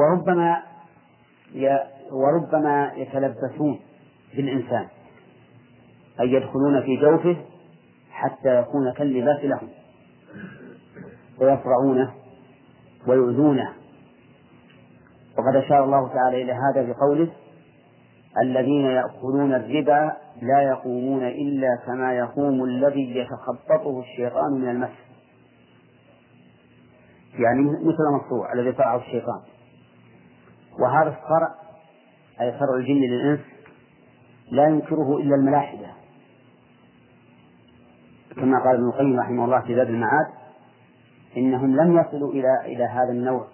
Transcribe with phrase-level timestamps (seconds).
[0.00, 0.62] وربما.
[2.12, 3.80] وربما يتلبسون
[4.36, 4.86] بالإنسان.
[6.20, 7.36] أي يدخلون في جوفه
[8.10, 9.68] حتى يكون كاللباس لهم.
[11.40, 12.14] ويفرعونه
[13.06, 13.72] ويؤذونه.
[15.38, 17.28] وقد أشار الله تعالى إلى هذا بقوله
[18.42, 24.90] الذين يأكلون الربا لا يقومون إلا كما يقوم الذي يتخبطه الشيطان من المس.
[27.38, 29.40] يعني مثل المصروع الذي فرعه الشيطان.
[30.80, 31.54] وهذا الفرع
[32.40, 33.40] أي فرع الجن للإنس
[34.50, 35.86] لا ينكره إلا الملاحدة.
[38.36, 40.26] كما قال ابن القيم رحمه الله في زاد المعاد
[41.36, 43.46] إنهم لم يصلوا إلى إلى هذا النوع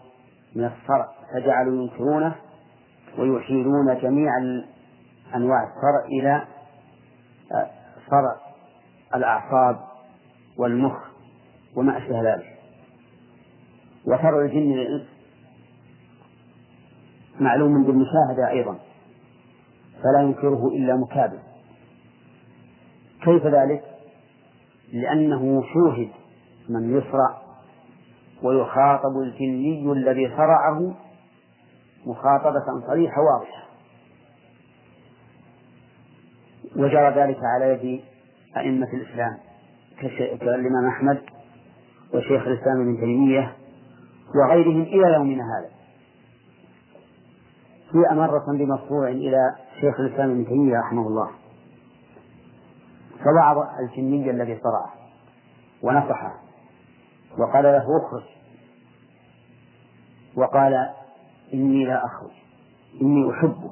[0.55, 2.35] من الصرع فجعلوا ينكرونه
[3.19, 4.31] ويحيلون جميع
[5.35, 6.45] أنواع الصرع إلى
[7.53, 7.71] آه،
[8.11, 8.37] صرع
[9.15, 9.81] الأعصاب
[10.59, 10.97] والمخ
[11.77, 12.59] وما أشبه ذلك.
[14.07, 15.16] وفرع الجن للإنس
[17.41, 18.79] معلوم بالمشاهدة أيضا
[20.03, 21.39] فلا ينكره إلا مكابر.
[23.25, 23.83] كيف ذلك؟
[24.93, 26.09] لأنه شوهد
[26.69, 27.43] من يصرع
[28.43, 30.95] ويخاطب الجني الذي صرعه
[32.07, 33.67] مخاطبة صريحة واضحة.
[36.77, 38.01] وجرى ذلك على يد
[38.57, 39.39] أئمة الإسلام
[40.41, 41.19] كالإمام أحمد
[42.15, 43.57] وشيخ الإسلام ابن تيمية
[44.35, 45.76] وغيرهم إلى يومنا هذا.
[47.95, 51.31] جاء مرة بمصروع إلى شيخ الإسلام ابن تيمية رحمه الله.
[53.25, 54.93] فوعظ الجني الذي صرعه
[55.83, 56.35] ونصحه.
[57.39, 58.23] وقال له اخرج.
[60.37, 60.91] وقال
[61.55, 62.31] إني لا أخرج.
[63.03, 63.71] إني أحبه.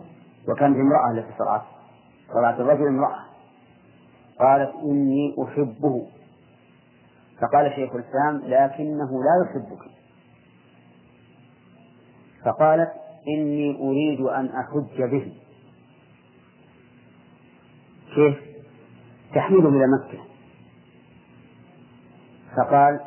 [0.48, 1.62] وكانت امرأة التي صرعت.
[2.32, 3.24] صرعت الرجل امرأة.
[4.40, 6.06] قالت إني أحبه.
[7.40, 9.90] فقال شيخ الإسلام لكنه لا يحبك.
[12.44, 15.32] فقالت إني أريد أن أحج به.
[18.14, 18.38] كيف؟
[19.34, 20.18] تحميله إلى مكة
[22.56, 23.00] فقال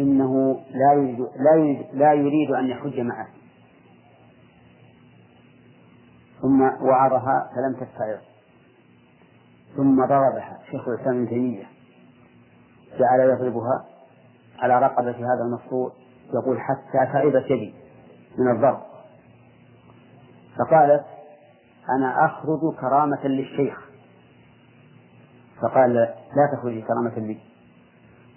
[0.00, 3.28] إنه لا يريد لا يريد, لا يريد أن يحج معه.
[6.42, 8.18] ثم وعظها فلم تستعر
[9.76, 11.64] ثم ضربها شيخ الإسلام ابن تيمية.
[12.98, 13.84] جعل يضربها
[14.58, 15.92] على رقبة هذا المصروع
[16.34, 17.74] يقول حتى تعبت يدي
[18.38, 18.91] من الضرب.
[20.58, 21.04] فقالت
[21.98, 23.88] أنا أخرج كرامة للشيخ.
[25.62, 27.38] فقال لا تخرجي كرامة لي.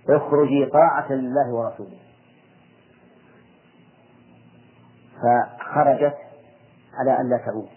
[0.09, 1.97] اخرجي طاعة لله ورسوله.
[5.15, 6.17] فخرجت
[6.93, 7.69] على أن لا تعود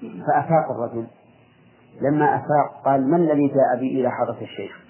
[0.00, 1.06] فأفاق الرجل.
[2.00, 4.84] لما أفاق قال ما الذي جاء بي إلى حضرة الشيخ؟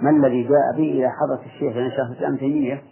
[0.00, 2.82] ما الذي جاء بي إلى حضرة الشيخ؟ لأن شيخ الإسلام تيمية.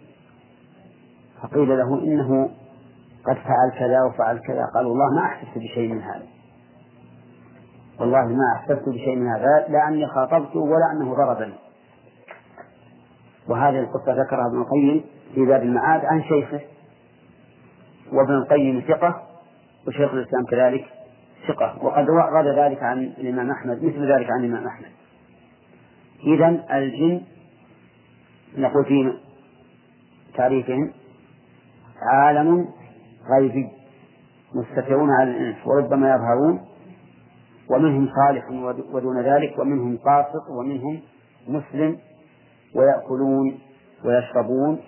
[1.41, 2.49] فقيل له إنه
[3.27, 4.65] قد فعل كذا وفعل كذا.
[4.75, 6.25] قال والله ما أحسست بشيء من هذا.
[7.99, 11.53] والله ما أحسست بشيء من هذا لا أني خاطبته ولا أنه ضربني.
[13.49, 15.03] وهذه القصة ذكرها ابن القيم
[15.35, 16.59] في باب المعاد عن شيخه
[18.13, 19.23] وابن القيم ثقة
[19.87, 20.85] وشيخ الإسلام كذلك
[21.47, 21.85] ثقة.
[21.85, 24.91] وقد ورد ذلك عن الإمام أحمد مثل ذلك عن الإمام أحمد.
[26.23, 27.21] إذا الجن
[28.57, 29.13] نقول في
[30.37, 30.91] تعريفهم
[32.01, 32.67] عالم
[33.29, 33.69] غيبي
[34.53, 36.65] مستترون على الإنس وربما يظهرون
[37.69, 38.49] ومنهم صالح
[38.93, 40.99] ودون ذلك ومنهم قاسط ومنهم
[41.47, 41.97] مسلم
[42.75, 43.59] ويأكلون
[44.05, 44.79] ويشربون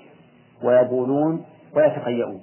[0.63, 2.41] ويبولون ويتخيئون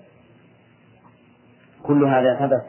[1.83, 2.65] كل هذا ثبت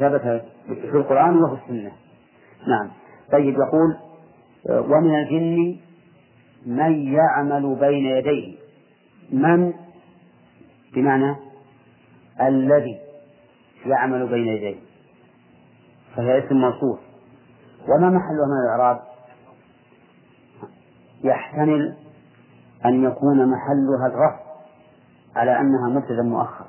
[0.00, 1.92] ثبت في القرآن وفي السنة.
[2.68, 2.90] نعم.
[3.32, 3.96] طيب يقول
[4.70, 5.76] ومن الجن
[6.66, 8.56] من يعمل بين يديه؟
[9.32, 9.72] من؟
[10.94, 11.36] بمعنى
[12.40, 12.98] الذي
[13.86, 14.80] يعمل بين يديه
[16.16, 16.98] فهي اسم موصوف
[17.88, 19.00] وما محلها من الإعراب؟
[21.24, 21.96] يحتمل
[22.84, 24.40] أن يكون محلها الرفع
[25.36, 26.66] على أنها مبتدا مؤخر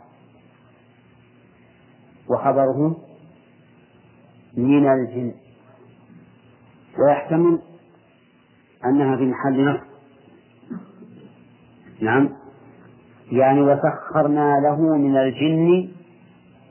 [2.29, 2.97] وخبره
[4.57, 5.33] من الجن.
[6.99, 7.61] ويحتمل
[8.85, 9.83] أنها في محل نصب
[12.01, 12.29] نعم.
[13.33, 15.89] يعني وسخرنا له من الجن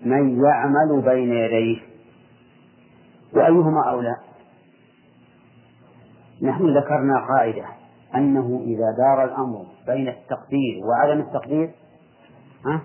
[0.04, 1.80] من يعمل بين يديه.
[3.34, 4.16] وأيهما أولى؟
[6.42, 7.64] نحن ذكرنا قاعدة
[8.14, 11.70] أنه إذا دار الأمر بين التقدير وعدم التقدير
[12.66, 12.80] ها؟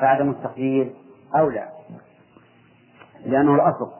[0.00, 0.94] فعدم التقدير
[1.36, 1.68] أولى.
[3.26, 3.90] لأنه الأصل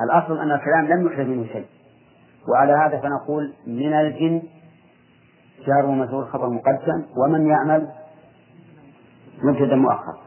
[0.00, 1.66] الأصل أن الكلام لم يحدث منه شيء.
[2.48, 4.42] وعلى هذا فنقول من الجن
[5.66, 7.88] جار ومجرور خبر مقدم ومن يعمل
[9.42, 10.18] مبتدا مؤخر.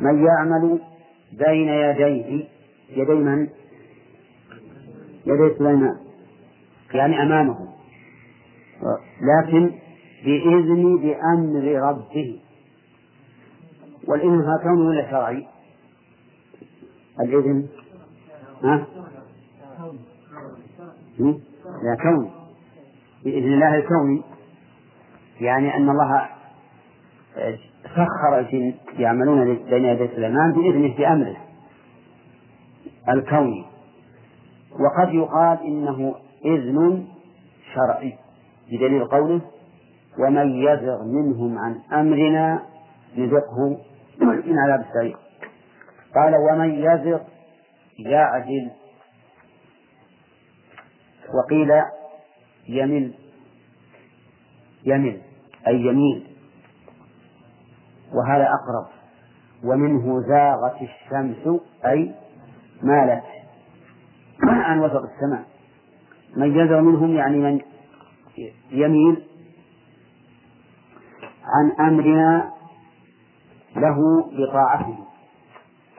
[0.00, 0.80] من يعمل
[1.32, 2.48] بين يديه
[2.90, 3.48] يدي من؟
[5.26, 5.96] يدي سليمان.
[6.94, 7.68] يعني أمامه.
[9.20, 9.72] لكن
[10.24, 12.40] بإذن بأمر ربه.
[14.08, 15.46] والإذن ها كوني ولا شرعي؟
[17.20, 17.68] الإذن؟
[18.62, 18.86] ها؟
[21.64, 22.30] لا كوني
[23.24, 24.22] بإذن الله الكوني
[25.40, 26.28] يعني أن الله
[27.94, 31.36] سخر الجن يعملون بين يدي سليمان بإذنه بأمره
[33.08, 33.64] الكوني
[34.72, 36.14] وقد يقال إنه
[36.44, 37.06] إذن
[37.74, 38.18] شرعي
[38.70, 39.40] بدليل قوله
[40.18, 42.62] ومن يزغ منهم عن أمرنا
[43.16, 43.78] نذقه
[44.20, 45.16] من عذاب السعير
[46.14, 47.20] قال ومن يزغ
[47.98, 48.70] يعدل.
[51.34, 51.70] وقيل
[52.68, 53.14] يمل.
[54.84, 55.20] يمل
[55.66, 56.33] أي يميل.
[58.14, 58.86] وهذا أقرب.
[59.64, 62.14] ومنه زاغت الشمس أي
[62.82, 63.24] مالت.
[64.42, 65.44] عن وسط السماء.
[66.36, 67.60] من يزغ منهم يعني من
[68.70, 69.22] يميل
[71.44, 72.50] عن أمرنا
[73.76, 73.96] له
[74.32, 74.98] بطاعته.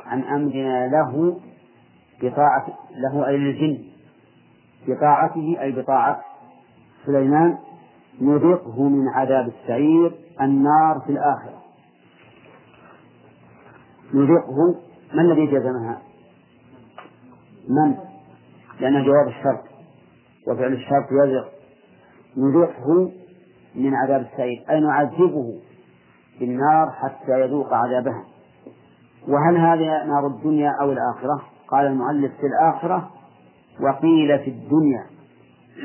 [0.06, 1.40] عن أمرنا له
[2.22, 3.84] بطاعة له أي للجن.
[4.88, 6.22] بطاعته أي بطاعة
[7.06, 7.58] سليمان.
[8.22, 11.65] نذقه من عذاب السعير النار في الآخرة.
[14.14, 14.76] نذقه
[15.14, 16.02] ما الذي جزمها؟
[17.70, 17.96] من؟
[18.80, 19.64] لأنه جواب الشرط
[20.48, 21.52] وفعل الشرط يذق
[22.38, 23.12] نذقه
[23.76, 25.60] من عذاب السعير أي نعذبه
[26.40, 28.24] بالنار حتى يذوق عذابها
[29.28, 33.10] وهل هذه نار الدنيا أو الآخرة؟ قال المؤلف في الآخرة
[33.82, 35.06] وقيل في الدنيا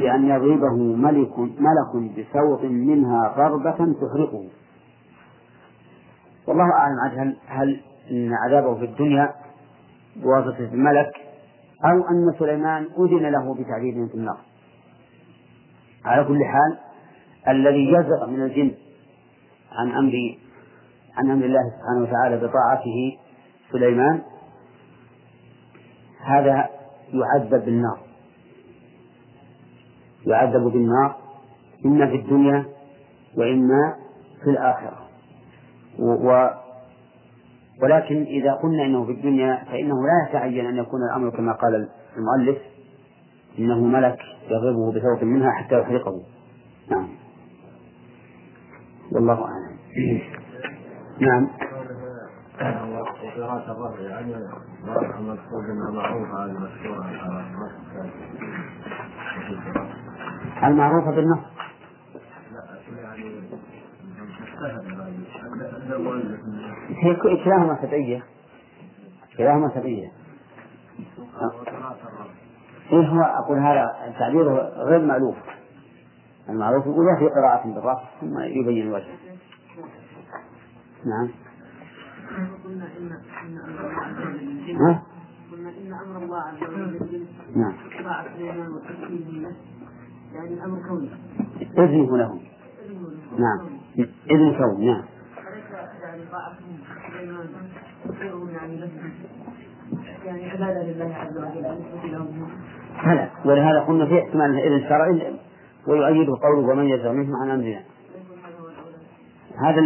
[0.01, 4.49] بأن يضربه ملك ملك بسوط منها ضربة تحرقه
[6.47, 9.35] والله أعلم هل هل إن عذابه في الدنيا
[10.17, 11.13] بواسطة الملك
[11.85, 14.39] أو أن سليمان أذن له بتعذيب في النار.
[16.05, 16.79] على كل حال
[17.49, 18.75] الذي يزغ من الجن
[19.73, 20.37] عن أمر
[21.17, 23.19] عن أمر الله سبحانه وتعالى بطاعته
[23.73, 24.23] سليمان
[26.25, 26.69] هذا
[27.13, 27.99] يعذب بالنار.
[30.27, 31.17] يعذب بالنار
[31.87, 32.65] إما في الدنيا
[33.37, 33.97] وإما
[34.45, 35.01] في الآخرة.
[35.99, 36.60] و
[37.83, 42.59] ولكن إذا قلنا إنه في الدنيا فإنه لا يتعين أن يكون الأمر كما قال المؤلف
[43.59, 44.19] إنه ملك
[44.51, 46.23] يضربه بصوت منها حتى يحرقه.
[46.91, 47.09] نعم.
[49.13, 49.79] والله أعلم.
[51.21, 51.49] نعم.
[60.57, 61.39] الرفع المعروفة بالنص.
[62.53, 62.63] لا
[63.03, 63.41] يعني
[66.97, 67.15] هي
[67.45, 68.23] كلاهما سبعية.
[69.37, 70.13] كلاهما سبعية.
[72.93, 75.37] إيه هو أقول هذا تعبيره غير مألوف.
[76.49, 79.15] المعروف يقول في قراءة بالرفع ثم يبين الوجه.
[81.07, 81.29] نعم.
[82.65, 83.13] قلنا إن
[85.69, 87.27] إن أمر الله عز وجل
[87.57, 87.73] نعم.
[88.05, 89.57] طاعة سليمان وتسليمه له
[90.35, 91.11] يعني الأمر كوني
[91.79, 92.41] إذنه له
[93.39, 93.81] نعم.
[94.31, 95.05] إذن كوني نعم.
[100.25, 102.27] يعني عبادة لله عز وجل
[102.97, 105.37] هلا ولهذا قلنا في احتمال إذن شرعي
[105.87, 107.83] ويؤيده قوله ومن يزعم منهم عن أمرنا.
[109.59, 109.81] هذا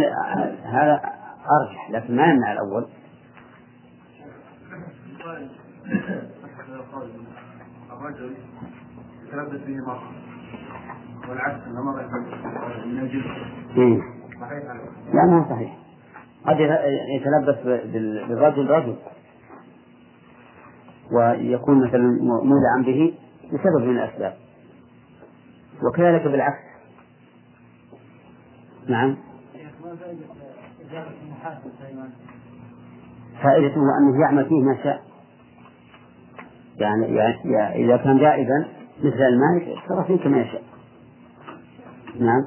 [0.63, 1.01] هذا
[1.51, 2.87] أرجح لكن ما يمنع الأول.
[7.91, 8.35] الرجل
[9.27, 10.11] يتلبس به مرة
[11.29, 11.77] والعكس من
[13.77, 14.01] إيه.
[14.41, 14.63] صحيح
[15.13, 15.84] لا ما صحيح.
[16.47, 16.59] قد
[17.15, 17.57] يتلبس
[18.27, 18.95] بالرجل رجل.
[21.11, 23.13] ويكون مثلا مولعا به
[23.51, 24.33] لسبب من الأسباب.
[25.83, 26.65] وكذلك بالعكس.
[28.87, 29.17] نعم.
[33.43, 35.03] فائدته أنه يعمل فيه ما شاء.
[36.77, 38.65] يعني, يعني إذا كان جائزا
[38.99, 40.63] مثل المال يتصرف فيه كما يشاء.
[42.19, 42.45] نعم.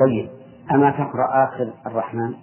[0.00, 0.28] طيب
[0.70, 2.34] أما تقرأ آخر الرحمن؟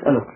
[0.00, 0.26] أسألك.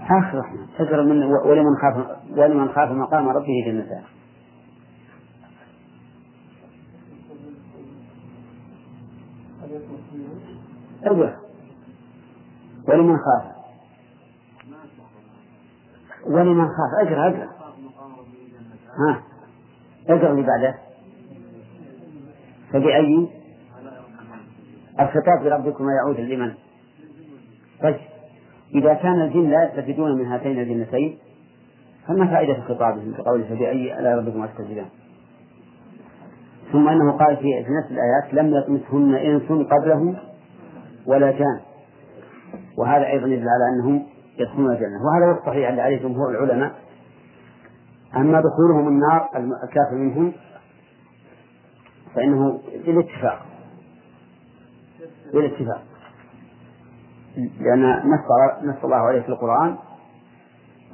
[0.00, 4.02] آخر رحمة تقرأ من ولمن خاف ولمن خاف مقام ربه جنتان
[11.04, 11.36] اقرأ
[12.88, 13.52] ولمن خاف.
[16.26, 17.06] ولمن خاف.
[17.06, 17.48] أقرأ أقرأ.
[18.98, 19.31] ها.
[20.08, 20.74] اقرأ اللي بعده.
[22.72, 23.28] فبأي؟
[25.00, 26.52] الخطاب بربكما يعود لمن؟
[27.82, 27.96] طيب.
[28.74, 31.18] إذا كان الجن لا يستفيدون من هاتين الجنتين
[32.08, 34.86] فما فائدة خطابهم بقوله فبأي؟ آلاء ربكما تكذبان؟
[36.72, 40.16] ثم أنه قال في نفس الآيات لم يطمثهن إنس قبلهم
[41.06, 41.60] ولا جان.
[42.78, 44.06] وهذا أيضا يدل على أنهم
[44.38, 44.98] يدخلون الجنة.
[45.04, 46.72] وهذا هو الصحيح الذي عليه جمهور العلماء.
[48.16, 49.28] أما دخولهم النار
[49.64, 50.32] الكافر منهم
[52.14, 53.46] فإنه بالاتفاق
[55.32, 55.82] بالاتفاق
[57.36, 58.20] لأن نص
[58.62, 59.76] نص الله عليه في القرآن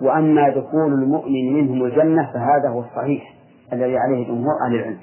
[0.02, 3.34] وأما دخول المؤمن منهم الجنة فهذا هو الصحيح
[3.72, 4.98] الذي عليه جمهور أهل العلم.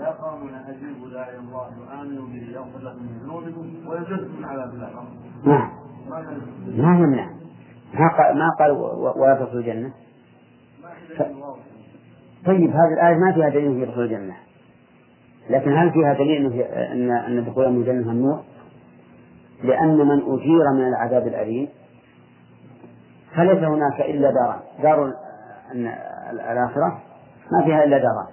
[0.00, 4.90] يا قوم أجيبوا داعي الله وآمنوا به يغفر لكم من ذنوبكم ويجزكم من عذاب الله.
[5.44, 5.70] نعم.
[6.76, 7.35] ما يمنع.
[8.00, 8.70] ما قال ما قال
[9.20, 9.90] ولا تدخلوا الجنة.
[11.18, 11.22] ف...
[12.46, 14.36] طيب هذه الآية ما فيها دليل في دخول الجنة.
[15.50, 18.40] لكن هل فيها دليل أن أن دخولهم الجنة ممنوع؟
[19.62, 21.68] لأن من أجير من العذاب الأليم
[23.36, 25.12] فليس هناك إلا داران دار
[26.32, 27.02] الآخرة
[27.52, 28.26] ما فيها إلا داران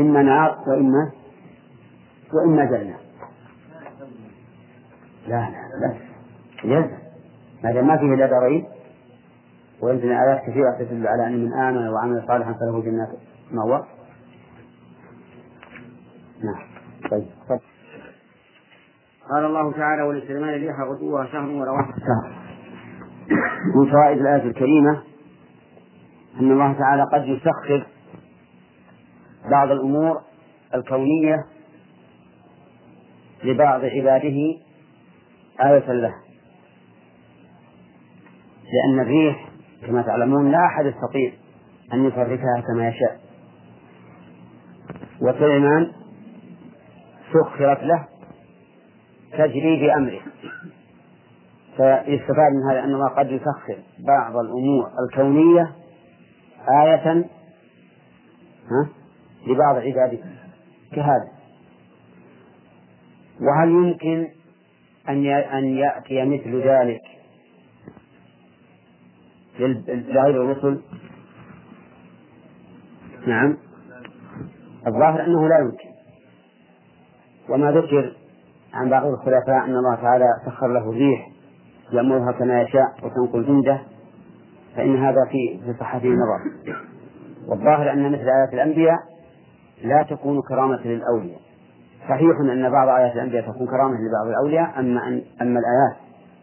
[0.00, 1.10] إما نار وإما
[2.34, 2.96] وإما جنة
[5.28, 5.96] لا لا بس
[6.64, 7.05] يلزم
[7.64, 8.66] ما دام ما فيه إلا دارين
[9.82, 13.08] ويمكن آيات كثيرة تدل على أن من آمن وعمل صالحا فله جنات
[13.50, 13.86] مأوى
[16.44, 16.66] نعم
[17.10, 17.26] طيب
[19.30, 22.36] قال الله تعالى ولسليمان الريح غدوها شهر ورواحها شهر
[23.74, 25.02] من فوائد الآية الكريمة
[26.40, 27.86] أن الله تعالى قد يسخر
[29.50, 30.20] بعض الأمور
[30.74, 31.44] الكونية
[33.44, 34.56] لبعض عباده
[35.60, 36.14] آية له.
[38.72, 39.48] لأن الريح
[39.86, 41.32] كما تعلمون لا أحد يستطيع
[41.92, 43.20] أن يفركها كما يشاء.
[45.20, 45.92] وسليمان
[47.32, 48.08] سخرت له
[49.32, 50.20] تجري بأمره.
[51.76, 55.72] فيستفاد من هذا أن الله قد يسخر بعض الأمور الكونية
[56.82, 57.24] آية
[58.70, 58.88] ها
[59.46, 60.18] لبعض عباده
[60.92, 61.28] كهذا.
[63.40, 64.28] وهل يمكن
[65.08, 67.00] أن أن يأتي مثل ذلك
[69.58, 70.80] لغير الرسل؟
[73.26, 73.56] نعم.
[74.86, 75.88] الظاهر أنه لا يمكن
[77.48, 78.12] وما ذكر
[78.74, 81.28] عن بعض الخلفاء أن الله تعالى سخر له الريح
[81.92, 83.80] يأمرها كما يشاء وتنقل جنده
[84.76, 86.08] فإن هذا في في صحته
[87.48, 88.98] والظاهر أن مثل آيات الأنبياء
[89.82, 91.40] لا تكون كرامة للأولياء.
[92.08, 95.96] صحيح أن بعض آيات الأنبياء تكون كرامة لبعض الأولياء أما أن أما الآيات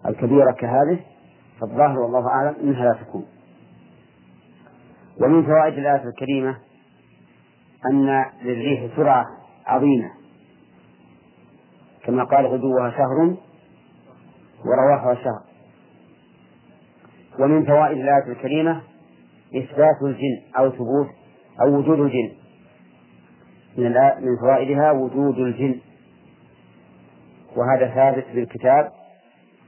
[0.08, 1.00] الكبيرة كهذه
[1.62, 3.26] فالظاهر والله أعلم أنها لا تكون
[5.22, 6.58] ومن فوائد الآية الكريمة
[7.92, 9.26] أن للريح سرعة
[9.66, 10.12] عظيمة.
[12.04, 13.36] كما قال غدوها شهر
[14.66, 15.44] ورواحها شهر.
[17.40, 18.82] ومن فوائد الآية الكريمة
[19.56, 21.08] إثبات الجن أو ثبوت
[21.62, 22.32] أو وجود الجن.
[23.78, 25.80] من من فوائدها وجود الجن.
[27.56, 28.92] وهذا ثابت بالكتاب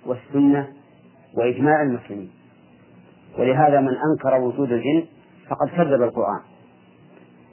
[0.06, 0.74] والسنة
[1.38, 2.32] وإجماع المسلمين.
[3.40, 5.04] ولهذا من أنكر وجود الجن
[5.50, 6.42] فقد كذب القرآن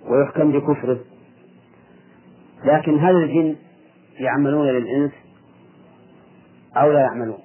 [0.09, 0.99] ويحكم بكفره.
[2.65, 3.57] لكن هل الجن
[4.21, 5.13] يعملون للإنس
[6.77, 7.39] أو لا يعملون؟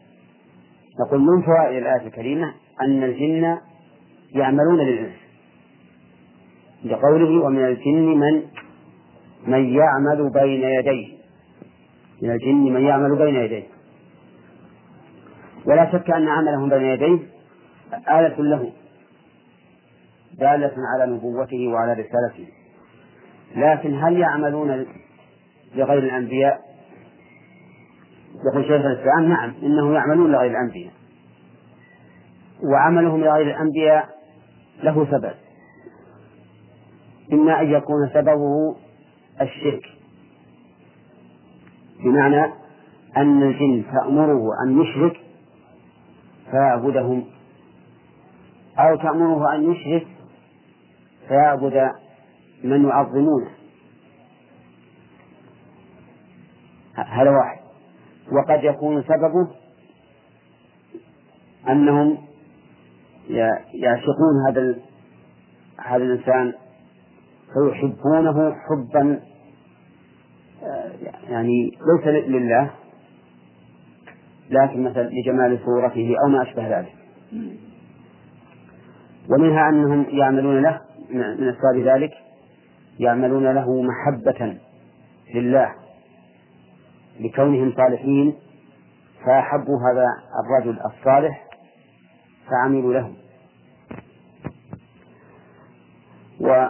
[1.06, 3.58] نقول من فوائد الآية الكريمة أن الجن
[4.36, 5.16] يعملون للإنس.
[6.84, 8.42] لقوله ومن الجن من
[9.48, 11.18] من يعمل بين يديه.
[12.22, 13.77] من الجن من يعمل بين يديه.
[15.68, 17.20] ولا شك أن عملهم بين يديه
[18.10, 18.72] آلة له.
[20.40, 22.48] دالة على نبوته وعلى رسالته.
[23.56, 24.86] لكن هل يعملون
[25.76, 26.60] لغير الأنبياء؟
[28.46, 30.94] يقول شيخ الإسلام نعم إنهم يعملون لغير الأنبياء.
[32.74, 34.10] وعملهم لغير الأنبياء
[34.84, 35.34] له سبب.
[37.34, 38.76] إما أن يكون سببه
[39.42, 39.84] الشرك.
[42.04, 42.54] بمعنى
[43.18, 45.27] أن الجن تأمره أن يشرك
[46.52, 47.26] فيعبدهم.
[48.80, 50.08] أو تأمره أن يشرك
[51.28, 51.92] فيعبد
[52.64, 53.50] من يعظمونه.
[56.96, 57.60] هذا واحد.
[58.32, 59.48] وقد يكون سببه
[61.70, 62.18] أنهم
[63.74, 64.76] يعشقون هذا
[65.86, 66.54] هذا الإنسان
[67.54, 69.20] فيحبونه حبا
[70.64, 70.92] آه،
[71.30, 72.72] يعني ليس لله
[74.50, 76.94] لكن مثلا لجمال صورته أو ما أشبه ذلك.
[79.30, 82.12] ومنها أنهم يعملون له من أسباب ذلك
[83.00, 84.58] يعملون له محبة
[85.36, 85.76] لله
[87.20, 88.36] لكونهم صالحين
[89.26, 90.08] فأحبوا هذا
[90.44, 91.48] الرجل الصالح
[92.50, 93.14] فعملوا له
[96.40, 96.68] و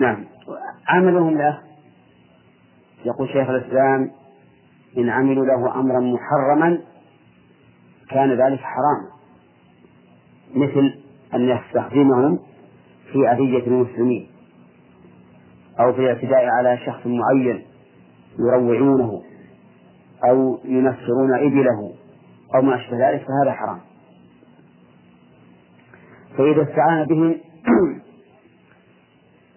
[0.00, 0.24] نعم.
[0.88, 1.58] عملهم له
[3.04, 4.10] يقول شيخ الإسلام
[4.98, 6.78] إن عملوا له أمرا محرما
[8.10, 9.12] كان ذلك حرام.
[10.54, 10.94] مثل
[11.34, 12.38] أن يستخدمهم
[13.12, 14.28] في أذية المسلمين
[15.80, 17.62] أو في الاعتداء على شخص معين
[18.38, 19.22] يروعونه
[20.24, 21.92] أو ينفرون إبله
[22.54, 23.80] أو ما أشبه ذلك فهذا حرام.
[26.38, 27.36] فإذا استعان بهم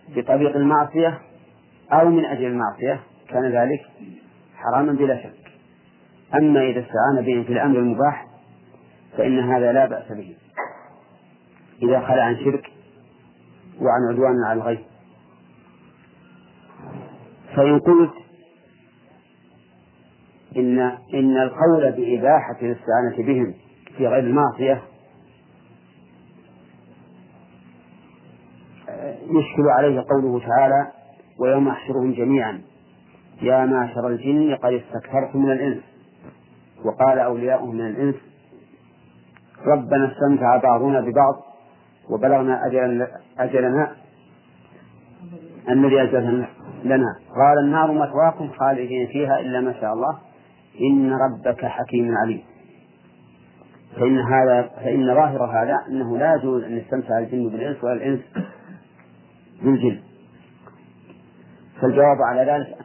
[0.15, 1.19] بطريق المعصية
[1.91, 3.81] أو من أجل المعصية كان ذلك
[4.65, 5.51] حراما بلا شك.
[6.33, 8.25] أما إذا استعان بهم في الأمر المباح
[9.17, 10.35] فإن هذا لا بأس به.
[11.83, 12.71] إذا خلى عن شرك
[13.81, 14.79] وعن عدوان على الغيب
[17.55, 18.13] فإن قلت
[20.57, 20.79] إن
[21.13, 23.53] إن القول بإباحة الاستعانة بهم
[23.97, 24.81] في غير المعصية
[29.29, 30.91] يشكل عليه قوله تعالى
[31.39, 32.61] ويوم أحشرهم جميعا
[33.41, 35.83] يا معشر الجن قد استكثرتم من الإنس.
[36.85, 38.15] وقال أولياؤهم من الإنس
[39.67, 41.33] ربنا استمتع بعضنا ببعض
[42.09, 43.07] وبلغنا أجل
[43.39, 43.95] أجلنا
[45.69, 46.47] الذي أجلنا
[46.83, 47.15] لنا.
[47.35, 50.17] قال النار مثواكم خالدين فيها إلا ما شاء الله.
[50.81, 52.43] إن ربك حكيم عليم.
[53.95, 58.19] فإن هذا فإن ظاهر هذا أنه لا يجوز أن يستمتع الجن بالإنس ولا الإنس
[59.63, 59.99] بالجن.
[61.81, 62.84] فالجواب على ذلك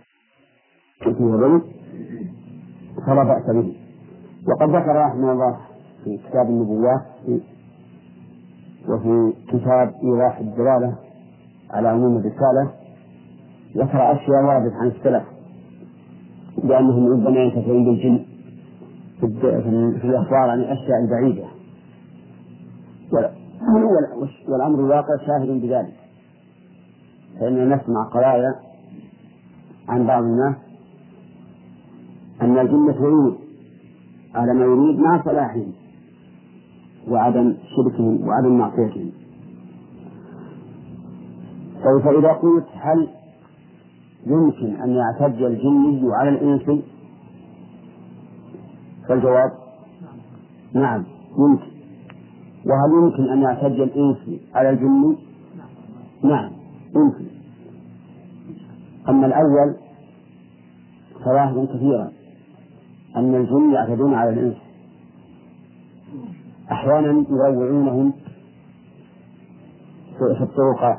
[3.07, 3.77] فلا بأس به.
[4.49, 5.57] وقد ذكر رحمه الله
[6.05, 7.03] في كتاب النبوات
[8.89, 10.95] وفي كتاب إيضاح الدلالة
[11.71, 12.71] على عموم الرسالة
[13.77, 15.23] ذكر أشياء وردت عن السلف
[16.65, 18.25] بأنهم ربما ينتفعون بالجن
[20.01, 21.49] في الأخبار عن الأشياء البعيدة
[24.49, 25.95] والأمر الواقع شاهد بذلك.
[27.41, 28.55] فإننا نسمع قضايا
[29.89, 30.55] عن بعض الناس
[32.51, 33.39] أن الجنة تعود
[34.35, 35.73] على ما يريد مع صلاحهم
[37.09, 39.13] وعدم شركهم وعدم معصيتهم.
[41.85, 43.09] طيب فإذا قلت هل
[44.27, 46.83] يمكن أن يعتد الجني على الإنس؟
[49.09, 49.53] فالجواب
[50.75, 51.05] نعم
[51.39, 51.71] يمكن.
[52.67, 55.17] وهل يمكن أن يعتد الإنس على الجن
[56.23, 56.51] نعم
[56.97, 57.25] يمكن.
[59.09, 59.77] أما الأول
[61.25, 62.20] فواهب كثيرا.
[63.17, 64.57] أن الجن يعتدون على الإنس.
[66.73, 68.13] أحيانا يروعونهم
[70.19, 70.99] في الطرقات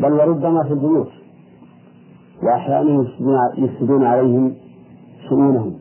[0.00, 1.10] بل وربما في البيوت.
[2.42, 3.06] وأحيانا
[3.58, 4.54] يفسدون عليهم
[5.28, 5.74] شؤونهم.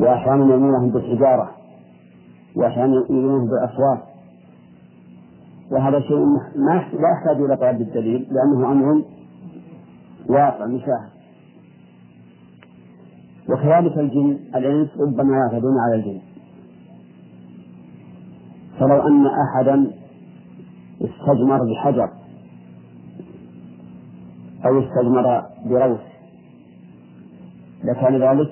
[0.00, 1.50] وأحيانا يرمونهم بالحجارة.
[2.56, 4.02] وأحيانا يرمونهم بالأصوات.
[5.72, 6.18] وهذا شيء
[6.56, 9.02] ما لا يحتاج إلى طلب الدليل لأنه أمر
[10.28, 11.17] واقع مشاهد.
[13.48, 16.20] وكذلك الجن الإنس ربما يعتدون على الجن.
[18.80, 19.90] فلو أن أحدا
[21.00, 22.10] استجمر بحجر
[24.66, 26.00] أو استجمر بروث
[27.84, 28.50] لكان ذلك؟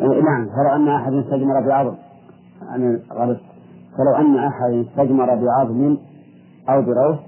[0.00, 0.46] نعم.
[0.46, 1.94] فلو أن أحد استجمر بعظم
[2.62, 3.40] عن غرس
[3.98, 5.96] فلو أن أحد استجمر بعظم
[6.68, 7.18] أو بروث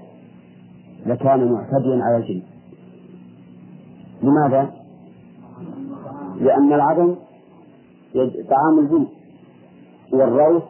[1.05, 2.41] لكان معتديا على الجن.
[4.23, 4.73] لماذا؟
[6.41, 7.15] لأن العظم
[8.49, 9.07] طعام الجن
[10.13, 10.63] والروث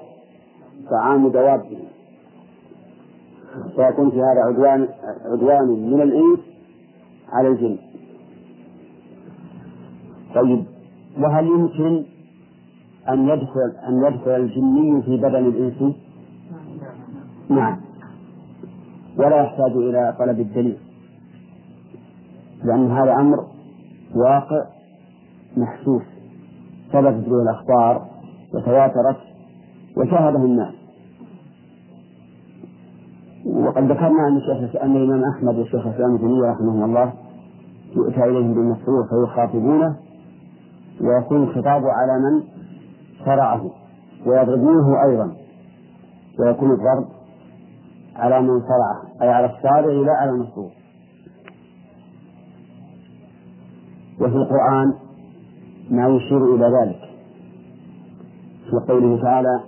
[0.91, 1.79] طعام دوابهم
[3.75, 4.87] فيكون في هذا عدوان
[5.25, 6.39] عدوان من الإنس
[7.29, 7.77] على الجن
[10.35, 10.63] طيب
[11.19, 12.03] وهل يمكن
[13.09, 15.95] أن يدخل أن يدخل الجني في بدن الإنس؟
[17.49, 17.77] نعم
[19.17, 20.77] ولا يحتاج إلى طلب الدليل
[22.67, 23.37] لأن هذا أمر
[24.15, 24.65] واقع
[25.57, 26.03] محسوس.
[26.93, 28.05] ثبتت به الأخبار
[28.53, 29.17] وتواترت
[29.97, 30.73] وشاهده الناس.
[33.45, 37.13] وقد ذكرنا أن الشيخ أن الإمام أحمد والشيخ الإسلام تيمية رحمه الله
[37.95, 39.95] يؤتى إليهم بالمسرور فيخاطبونه
[41.01, 42.43] ويكون الخطاب على من
[43.25, 43.61] شرعه
[44.25, 45.31] ويضربونه أيضا.
[46.39, 47.05] ويكون الضرب
[48.15, 50.69] على من شرعه أي على الشارع لا على المسرور
[54.21, 54.93] وفي القرآن
[55.91, 56.99] ما يشير إلى ذلك.
[58.69, 59.59] في قوله تعالى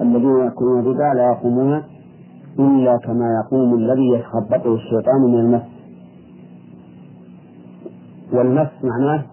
[0.00, 1.82] الذين يأكلون الربا لا يقومون
[2.58, 5.62] إلا كما يقوم الذي يتخبطه الشيطان من المس.
[8.32, 9.24] والمس معناه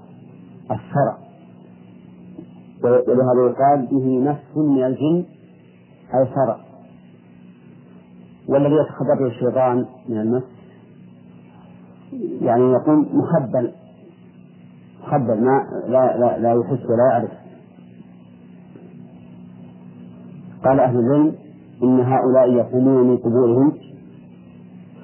[0.71, 1.17] الصرع
[2.83, 5.23] ولهذا يقال به نفس من الجن
[6.13, 6.57] أي صرع
[8.47, 10.43] والذي يتخبطه الشيطان من المس
[12.41, 13.71] يعني يكون مخبل.
[15.03, 17.31] مخبل ما لا لا, لا يحس ولا يعرف.
[20.65, 21.35] قال أهل العلم
[21.83, 23.71] إن هؤلاء يقومون من قبورهم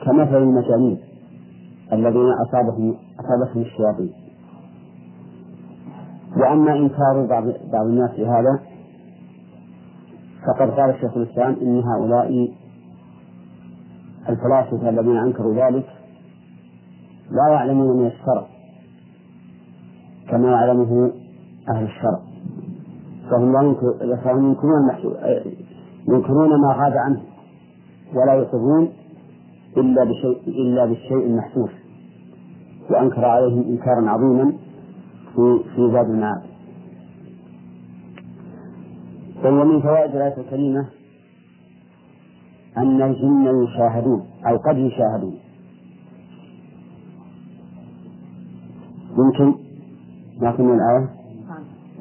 [0.05, 0.97] كمثل المجانين
[1.93, 4.13] الذين أصابهم أصابتهم الشياطين.
[6.37, 8.59] وأما إنكار بعض بعض الناس لهذا
[10.47, 12.53] فقد قال الشيخ الإسلام إن هؤلاء
[14.29, 15.85] الفلاسفة الذين أنكروا ذلك
[17.31, 18.47] لا يعلمون من الشرع
[20.31, 21.11] كما يعلمه
[21.69, 22.19] أهل الشرع.
[23.31, 24.89] فهم لا ينكرون
[26.07, 27.21] ينكرون ما غاب عنه
[28.15, 28.89] ولا يقرون
[29.77, 31.69] إلا بشيء إلا بالشيء المحسوس
[32.89, 34.53] وأنكر عليهم إنكارا عظيما
[35.35, 36.41] في في زاد المعاد.
[39.45, 40.85] ومن فوائد الآية الكريمة
[42.77, 45.35] أن الجن يشاهدون أو قد يشاهدون.
[49.17, 49.68] يمكن
[50.41, 51.09] لكن من الآية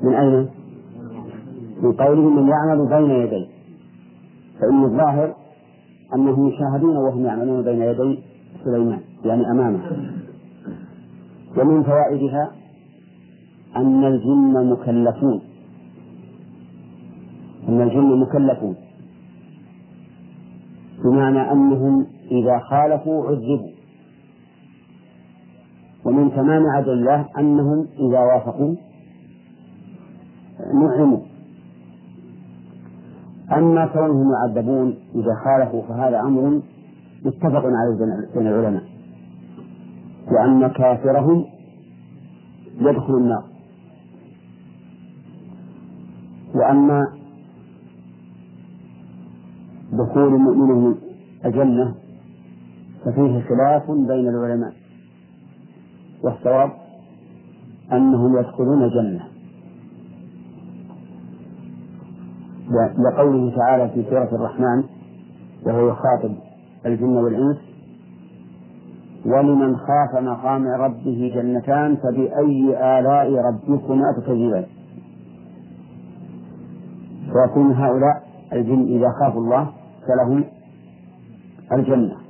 [0.02, 0.48] من أين؟
[1.82, 3.46] من قوله من يعمل بين يديه
[4.60, 5.34] فإن الظاهر
[6.14, 8.18] أنهم يشاهدون وهم يعملون بين يدي
[8.64, 9.80] سليمان يعني أمامه.
[11.58, 12.50] ومن فوائدها
[13.76, 15.40] أن الجن مكلفون.
[17.68, 18.76] أن الجن مكلفون.
[21.04, 23.77] بمعنى أنهم إذا خالفوا عذبوا.
[26.18, 28.74] ومن تمام عدل الله أنهم إذا وافقوا
[30.74, 31.18] نعموا.
[33.52, 36.62] أما كونهم يعذبون إذا خالفوا فهذا أمر
[37.24, 37.96] متفق عليه
[38.34, 38.82] بين العلماء.
[40.32, 41.44] وأن كافرهم
[42.80, 43.44] يدخل النار.
[46.54, 47.06] وأما
[49.92, 50.94] دخول المؤمن
[51.44, 51.94] الجنة
[53.04, 54.77] ففيه خلاف بين العلماء.
[56.24, 56.70] والصواب
[57.92, 59.24] أنهم يدخلون الجنة
[62.98, 64.84] لقوله تعالى في سورة الرحمن
[65.66, 66.34] وهو يخاطب
[66.86, 67.56] الجن والإنس
[69.26, 74.64] ولمن خاف مقام ربه جنتان فبأي آلاء ربكما تكذبان.
[77.32, 79.70] فيكون هؤلاء الجن إذا خافوا الله
[80.08, 80.44] فلهم
[81.72, 82.27] الجنة.